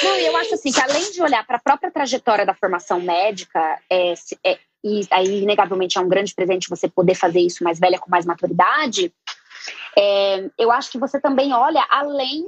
[0.02, 3.60] Não, eu acho assim, que além de olhar para a própria trajetória da formação médica,
[3.90, 4.14] é,
[4.46, 8.10] é, e aí, inegavelmente, é um grande presente você poder fazer isso mais velha, com
[8.10, 9.14] mais maturidade,
[9.98, 12.46] é, eu acho que você também olha além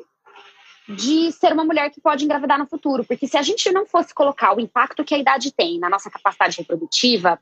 [0.88, 3.04] de ser uma mulher que pode engravidar no futuro.
[3.04, 6.10] Porque se a gente não fosse colocar o impacto que a idade tem na nossa
[6.10, 7.40] capacidade reprodutiva,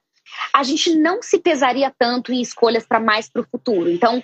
[0.54, 3.90] a gente não se pesaria tanto em escolhas para mais para o futuro.
[3.90, 4.24] Então,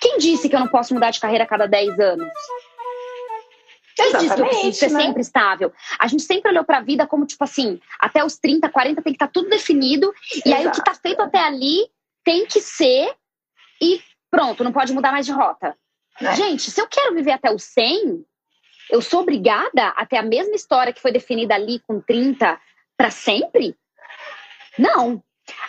[0.00, 2.28] quem disse que eu não posso mudar de carreira a cada 10 anos?
[3.96, 5.02] Quem disse que eu preciso ser né?
[5.02, 5.72] sempre estável?
[5.98, 9.12] A gente sempre olhou para a vida como, tipo assim, até os 30, 40 tem
[9.12, 10.12] que estar tá tudo definido.
[10.32, 10.48] Exato.
[10.48, 11.88] E aí o que está feito até ali
[12.24, 13.14] tem que ser
[13.80, 14.00] e
[14.32, 15.76] pronto, não pode mudar mais de rota.
[16.20, 16.34] É.
[16.34, 18.24] Gente, se eu quero viver até os 100,
[18.90, 22.58] eu sou obrigada a ter a mesma história que foi definida ali com 30
[22.96, 23.76] para sempre?
[24.78, 25.22] Não.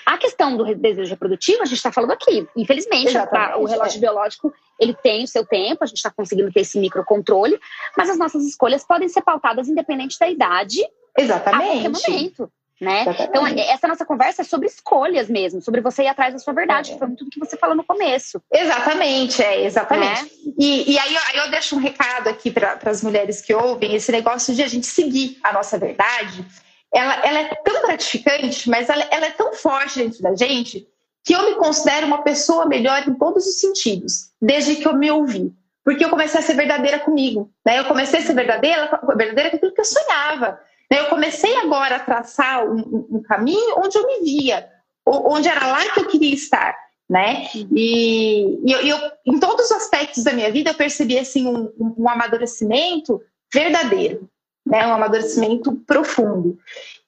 [0.06, 2.48] A questão do desejo reprodutivo, a gente está falando aqui.
[2.56, 3.18] Infelizmente,
[3.58, 4.00] o relógio é.
[4.00, 7.60] biológico ele tem o seu tempo, a gente está conseguindo ter esse microcontrole,
[7.98, 10.80] mas as nossas escolhas podem ser pautadas independente da idade.
[11.18, 11.88] Exatamente.
[11.88, 12.52] A qualquer momento.
[12.84, 13.06] Né?
[13.20, 16.90] Então, essa nossa conversa é sobre escolhas mesmo, sobre você ir atrás da sua verdade,
[16.90, 16.94] é.
[16.94, 18.42] que foi muito do que você falou no começo.
[18.52, 20.24] Exatamente, é, exatamente.
[20.24, 20.30] Né?
[20.60, 23.96] E, e aí, eu, aí, eu, deixo um recado aqui para as mulheres que ouvem:
[23.96, 26.46] esse negócio de a gente seguir a nossa verdade,
[26.94, 30.86] ela, ela é tão gratificante, mas ela, ela é tão forte dentro da gente
[31.24, 35.10] que eu me considero uma pessoa melhor em todos os sentidos, desde que eu me
[35.10, 35.54] ouvi.
[35.84, 37.50] Porque eu comecei a ser verdadeira comigo.
[37.66, 37.80] Né?
[37.80, 40.60] Eu comecei a ser verdadeira, verdadeira com aquilo que eu sonhava.
[40.98, 44.68] Eu comecei agora a traçar um, um, caminho onde eu me via,
[45.06, 46.78] onde era lá que eu queria estar.
[47.10, 47.48] Né?
[47.54, 51.72] E, e eu, eu, em todos os aspectos da minha vida, eu percebi assim, um,
[51.98, 53.22] um amadurecimento
[53.54, 54.30] verdadeiro,
[54.66, 54.88] né?
[54.88, 56.58] um amadurecimento profundo.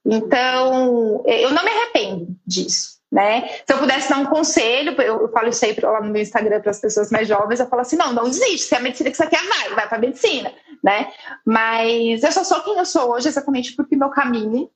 [0.06, 2.96] Então, eu não me arrependo disso.
[3.12, 3.48] Né?
[3.66, 6.82] Se eu pudesse dar um conselho, eu, falo sempre lá no meu Instagram para as
[6.82, 9.28] pessoas mais jovens, eu falo assim: não, não desiste, se é a medicina que você
[9.28, 10.52] quer, vai, vai para medicina,
[10.86, 11.12] né?
[11.44, 14.70] Mas eu só sou quem eu sou hoje exatamente porque meu caminho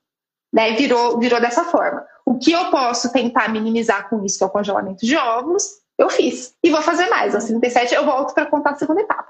[0.51, 2.03] né, virou, virou dessa forma.
[2.25, 5.63] O que eu posso tentar minimizar com isso, que é o congelamento de óvulos,
[5.99, 6.55] eu fiz.
[6.63, 7.35] E vou fazer mais.
[7.35, 9.29] Aos 37 eu volto para contar a segunda etapa.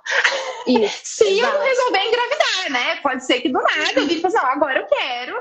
[0.66, 2.96] Isso, Se eu não resolver engravidar, né?
[3.04, 5.36] Pode ser que do nada eu vim e assim, agora eu quero.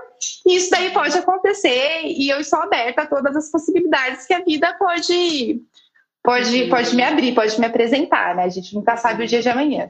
[0.45, 4.75] Isso daí pode acontecer e eu estou aberta a todas as possibilidades que a vida
[4.77, 5.61] pode,
[6.25, 8.43] pode, pode me abrir, pode me apresentar, né?
[8.43, 9.89] A gente nunca sabe o dia de amanhã.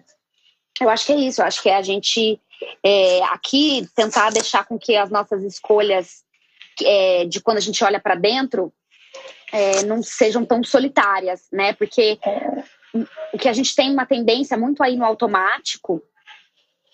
[0.81, 1.41] Eu acho que é isso.
[1.41, 2.41] Eu acho que é a gente
[2.85, 6.25] é, aqui tentar deixar com que as nossas escolhas
[6.83, 8.73] é, de quando a gente olha para dentro
[9.53, 11.73] é, não sejam tão solitárias, né?
[11.73, 12.19] Porque
[13.33, 16.03] o que a gente tem uma tendência muito aí no automático.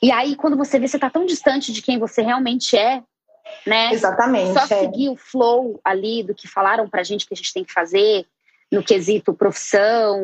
[0.02, 3.02] E aí, quando você vê, você tá tão distante de quem você realmente é,
[3.66, 3.92] né?
[3.92, 4.52] Exatamente.
[4.52, 4.80] Só é.
[4.80, 8.26] seguir o flow ali do que falaram pra gente que a gente tem que fazer
[8.70, 10.20] no quesito profissão,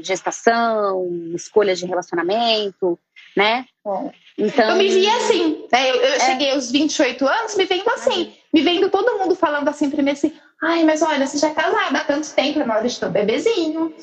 [0.00, 2.98] gestação, escolhas de relacionamento,
[3.36, 3.64] né?
[3.86, 4.10] É.
[4.36, 5.90] Então, eu me vi assim, né?
[5.90, 6.20] Eu, eu é.
[6.20, 10.10] cheguei aos 28 anos me vendo assim, me vendo todo mundo falando assim pra mim
[10.10, 10.32] assim,
[10.62, 13.06] ai, mas olha, você já é casada há tanto tempo, é na hora de ter
[13.06, 13.94] um bebezinho.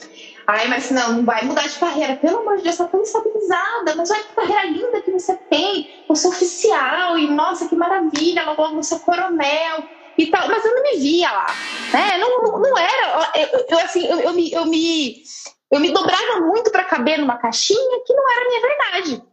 [0.48, 2.16] Ai, mas não, não vai mudar de carreira.
[2.16, 3.96] Pelo amor de Deus, você tá tão estabilizada.
[3.96, 5.90] Mas olha que carreira linda que você tem.
[6.08, 8.44] Você é oficial e, nossa, que maravilha.
[8.44, 9.84] Logo você é coronel
[10.18, 10.47] e tal.
[10.47, 11.47] Mas eu não me via lá.
[11.93, 12.18] Né?
[12.18, 13.32] Não, não, era.
[13.36, 15.24] Eu, eu assim, eu, eu, me, eu, me,
[15.72, 19.24] eu me dobrava muito para caber numa caixinha que não era a minha verdade.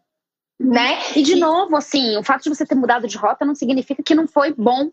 [0.60, 0.98] Né?
[1.14, 4.14] E de novo, assim, o fato de você ter mudado de rota não significa que
[4.14, 4.90] não foi bom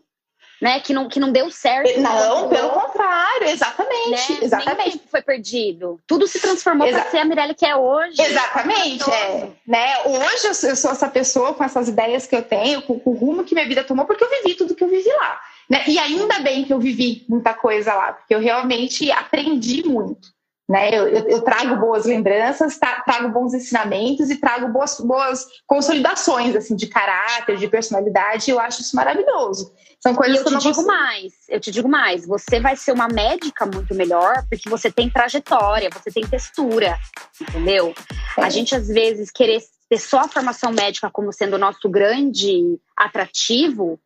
[0.60, 0.80] né?
[0.80, 2.00] Que não, que não deu certo.
[2.00, 4.32] Não, pelo contrário, exatamente.
[4.32, 4.38] Né?
[4.42, 5.00] Exatamente.
[5.10, 6.00] foi perdido.
[6.06, 8.20] Tudo se transformou para ser a Mirelle que é hoje.
[8.20, 9.10] Exatamente.
[9.10, 10.02] É, né?
[10.04, 13.44] Hoje eu sou essa pessoa com essas ideias que eu tenho, com, com o rumo
[13.44, 15.40] que minha vida tomou, porque eu vivi tudo que eu vivi lá.
[15.68, 15.84] Né?
[15.88, 20.34] E ainda bem que eu vivi muita coisa lá, porque eu realmente aprendi muito.
[20.68, 20.88] Né?
[20.90, 26.74] Eu, eu, eu, trago boas lembranças, trago bons ensinamentos e trago boas, boas consolidações assim
[26.74, 28.50] de caráter, de personalidade.
[28.50, 29.72] E eu acho isso maravilhoso.
[30.00, 30.88] São coisas eu que eu te digo consigo.
[30.88, 31.32] mais.
[31.48, 32.26] Eu te digo mais.
[32.26, 36.98] Você vai ser uma médica muito melhor porque você tem trajetória, você tem textura,
[37.40, 37.94] entendeu?
[38.36, 38.42] É.
[38.42, 42.76] A gente às vezes querer ter só a formação médica como sendo o nosso grande
[42.96, 44.00] atrativo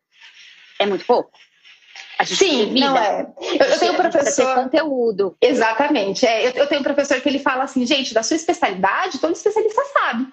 [0.79, 1.31] é muito pouco
[2.25, 3.27] Sim, não é.
[3.59, 4.55] Eu, eu tenho um professor.
[4.55, 5.35] conteúdo.
[5.41, 6.25] Exatamente.
[6.25, 9.33] É, eu, eu, tenho um professor que ele fala assim, gente, da sua especialidade, todo
[9.33, 10.27] especialista sabe.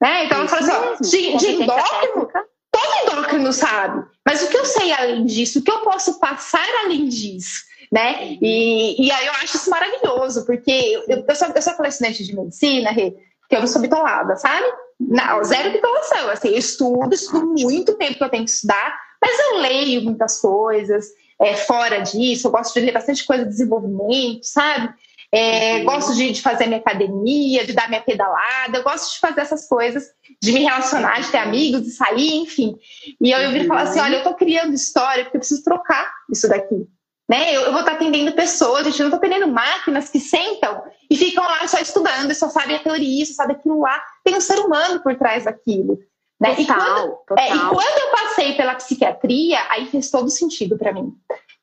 [0.00, 0.24] Né?
[0.24, 2.28] Então, Isso ele fala assim, de, de endócrino,
[2.70, 4.04] todo endócrino sabe.
[4.26, 5.58] Mas o que eu sei além disso?
[5.58, 7.64] O que eu posso passar além disso?
[7.92, 8.38] Né?
[8.40, 12.36] E, e aí eu acho isso maravilhoso, porque eu, eu, sou, eu sou estudante de
[12.36, 14.64] medicina, que eu não sou bitolada, sabe?
[14.98, 16.30] Não, zero bitolação.
[16.30, 20.40] Assim, eu estudo, estudo muito tempo que eu tenho que estudar, mas eu leio muitas
[20.40, 21.08] coisas
[21.40, 24.92] é, fora disso, eu gosto de ler bastante coisa de desenvolvimento, sabe?
[25.32, 25.84] É, uhum.
[25.84, 29.66] Gosto de, de, fazer minha academia, de dar minha pedalada, eu gosto de fazer essas
[29.66, 30.04] coisas,
[30.42, 32.76] de me relacionar, de ter amigos, de sair, enfim.
[33.20, 36.12] E eu, eu vim falar assim: olha, eu tô criando história porque eu preciso trocar
[36.28, 36.86] isso daqui.
[37.28, 37.54] Né?
[37.54, 41.16] Eu, eu vou estar atendendo pessoas, gente, eu não estou atendendo máquinas que sentam e
[41.16, 44.02] ficam lá só estudando, só sabem a teoria, só sabem aquilo lá.
[44.24, 45.96] Tem um ser humano por trás daquilo.
[46.40, 46.54] Né?
[46.54, 47.44] Total, e, quando, total.
[47.44, 51.12] É, e quando eu passei pela psiquiatria, aí fez todo sentido para mim.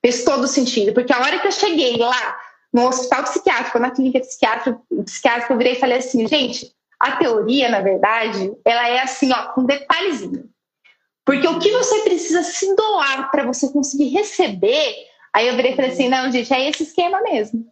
[0.02, 2.40] Fez todo sentido, porque a hora que eu cheguei lá
[2.72, 7.70] no hospital psiquiátrico, na clínica psiquiátrica, psiquiátrica eu virei e falei assim, gente, a teoria,
[7.70, 10.50] na verdade, ela é assim, ó, com um detalhezinho.
[11.26, 14.96] Porque o que você precisa se doar para você conseguir receber,
[15.34, 17.66] aí eu virei e falei assim, não, gente, é esse esquema mesmo.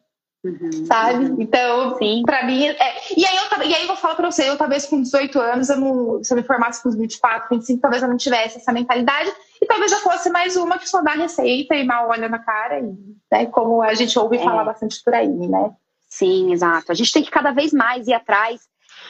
[0.46, 1.26] Uhum, sabe?
[1.26, 1.41] Uhum.
[1.41, 2.22] Então, Sim.
[2.24, 2.68] pra mim.
[2.68, 2.96] É...
[3.18, 5.70] E, aí eu, e aí eu vou falar pra você, eu talvez com 18 anos,
[5.70, 9.32] eu não, se eu me formasse com 24, 25, talvez eu não tivesse essa mentalidade.
[9.60, 12.80] E talvez eu fosse mais uma que só dá receita e mal olha na cara,
[12.80, 12.93] e,
[13.32, 14.43] né, como a gente ouve é.
[14.43, 15.72] falar bastante por aí, né?
[16.08, 16.91] Sim, exato.
[16.91, 18.62] A gente tem que cada vez mais ir atrás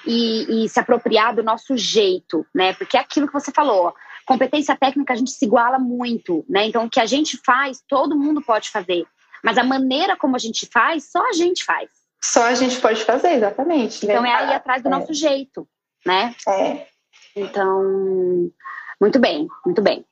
[0.08, 2.74] e, e se apropriar do nosso jeito, né?
[2.74, 3.94] Porque é aquilo que você falou.
[4.26, 6.66] Competência técnica a gente se iguala muito, né?
[6.66, 9.06] Então o que a gente faz, todo mundo pode fazer.
[9.46, 11.88] Mas a maneira como a gente faz, só a gente faz.
[12.20, 14.04] Só a gente pode fazer, exatamente.
[14.04, 14.30] Então né?
[14.30, 14.90] é aí atrás do é.
[14.90, 15.68] nosso jeito,
[16.04, 16.34] né?
[16.50, 16.88] É.
[17.36, 18.52] Então,
[19.00, 20.04] muito bem, muito bem.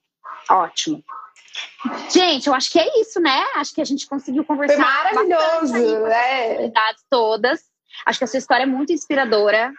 [0.48, 1.04] Ótimo.
[2.12, 3.44] Gente, eu acho que é isso, né?
[3.56, 4.76] Acho que a gente conseguiu conversar.
[4.76, 6.72] Foi maravilhoso, né?
[7.10, 7.64] todas.
[8.06, 9.74] Acho que a sua história é muito inspiradora.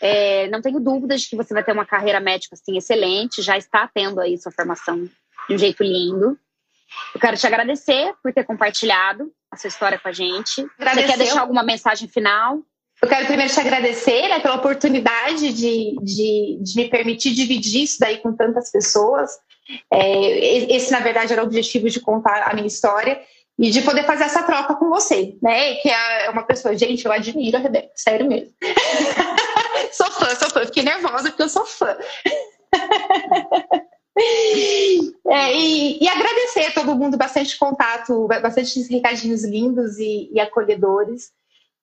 [0.00, 3.42] É, não tenho dúvidas de que você vai ter uma carreira médica assim excelente.
[3.42, 5.10] Já está tendo aí sua formação
[5.48, 6.38] de um jeito lindo.
[7.14, 10.66] Eu quero te agradecer por ter compartilhado a sua história com a gente.
[10.78, 11.02] Agradeceu.
[11.02, 12.58] Você quer deixar alguma mensagem final?
[13.00, 18.00] Eu quero primeiro te agradecer né, pela oportunidade de, de, de, me permitir dividir isso
[18.00, 19.30] daí com tantas pessoas.
[19.92, 23.20] É, esse, na verdade, era o objetivo de contar a minha história
[23.58, 25.74] e de poder fazer essa troca com você, né?
[25.76, 28.52] Que é uma pessoa, gente, eu admiro a Rebeca, sério mesmo.
[29.92, 30.64] sou fã, sou fã.
[30.66, 31.96] Fiquei nervosa porque eu sou fã.
[35.26, 41.32] É, e, e, agradecer a todo mundo, bastante contato, bastante recadinhos lindos e, e acolhedores.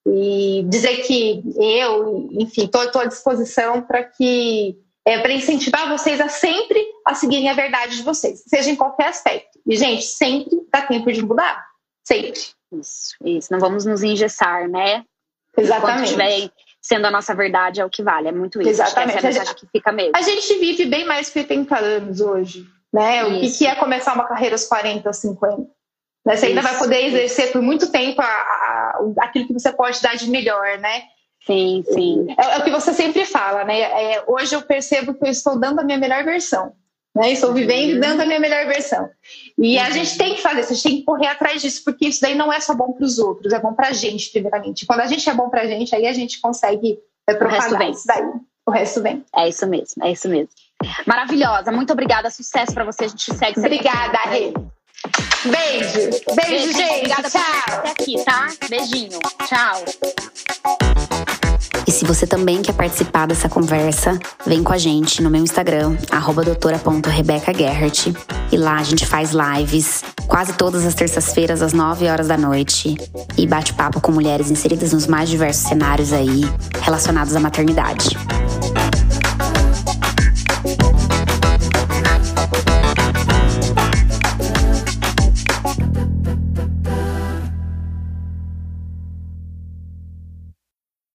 [0.06, 6.28] E dizer que eu, enfim, estou à disposição para que é, para incentivar vocês a
[6.28, 9.58] sempre a seguirem a verdade de vocês, seja em qualquer aspecto.
[9.66, 11.66] E, gente, sempre dá tempo de mudar.
[12.04, 12.40] Sempre.
[12.72, 13.52] Isso, isso.
[13.52, 15.04] Não vamos nos engessar, né?
[15.56, 16.14] Exatamente.
[16.14, 16.52] Enquanto
[16.82, 18.28] sendo a nossa verdade é o que vale.
[18.28, 18.70] É muito isso.
[18.70, 19.16] Exatamente.
[19.18, 20.12] Essa é a mensagem que fica mesmo.
[20.16, 22.66] A gente vive bem mais que 80 anos hoje.
[22.92, 23.24] Né?
[23.24, 25.56] O que, é começar uma carreira aos 40, aos 50?
[25.56, 25.66] Né?
[26.26, 26.46] Você isso.
[26.46, 30.28] ainda vai poder exercer por muito tempo a, a, aquilo que você pode dar de
[30.28, 31.04] melhor, né?
[31.46, 32.26] Sim, sim.
[32.38, 33.80] É, é o que você sempre fala, né?
[33.80, 36.74] É, hoje eu percebo que eu estou dando a minha melhor versão.
[37.14, 37.32] Né?
[37.32, 39.08] Estou vivendo e dando a minha melhor versão.
[39.58, 39.84] E uhum.
[39.84, 42.20] a gente tem que fazer isso, a gente tem que correr atrás disso, porque isso
[42.22, 44.86] daí não é só bom para os outros, é bom para a gente, primeiramente.
[44.86, 46.98] Quando a gente é bom para a gente, aí a gente consegue
[47.28, 48.24] é, propagar o resto isso daí.
[48.64, 49.24] O resto vem.
[49.36, 50.48] É isso mesmo, é isso mesmo.
[51.06, 53.04] Maravilhosa, muito obrigada, sucesso para você.
[53.04, 53.58] A gente segue.
[53.58, 54.52] Obrigada, Rê.
[55.44, 56.10] Beijo.
[56.10, 56.96] Beijo, Beijo gente.
[56.96, 57.80] Obrigada Tchau.
[57.80, 58.48] por aqui, tá?
[58.68, 59.18] Beijinho.
[59.46, 61.31] Tchau.
[61.92, 65.94] Se você também quer participar dessa conversa, vem com a gente no meu Instagram,
[66.42, 68.06] doutora.rebecagerhart.
[68.50, 72.96] E lá a gente faz lives quase todas as terças-feiras, às 9 horas da noite.
[73.36, 76.40] E bate papo com mulheres inseridas nos mais diversos cenários aí,
[76.80, 78.16] relacionados à maternidade.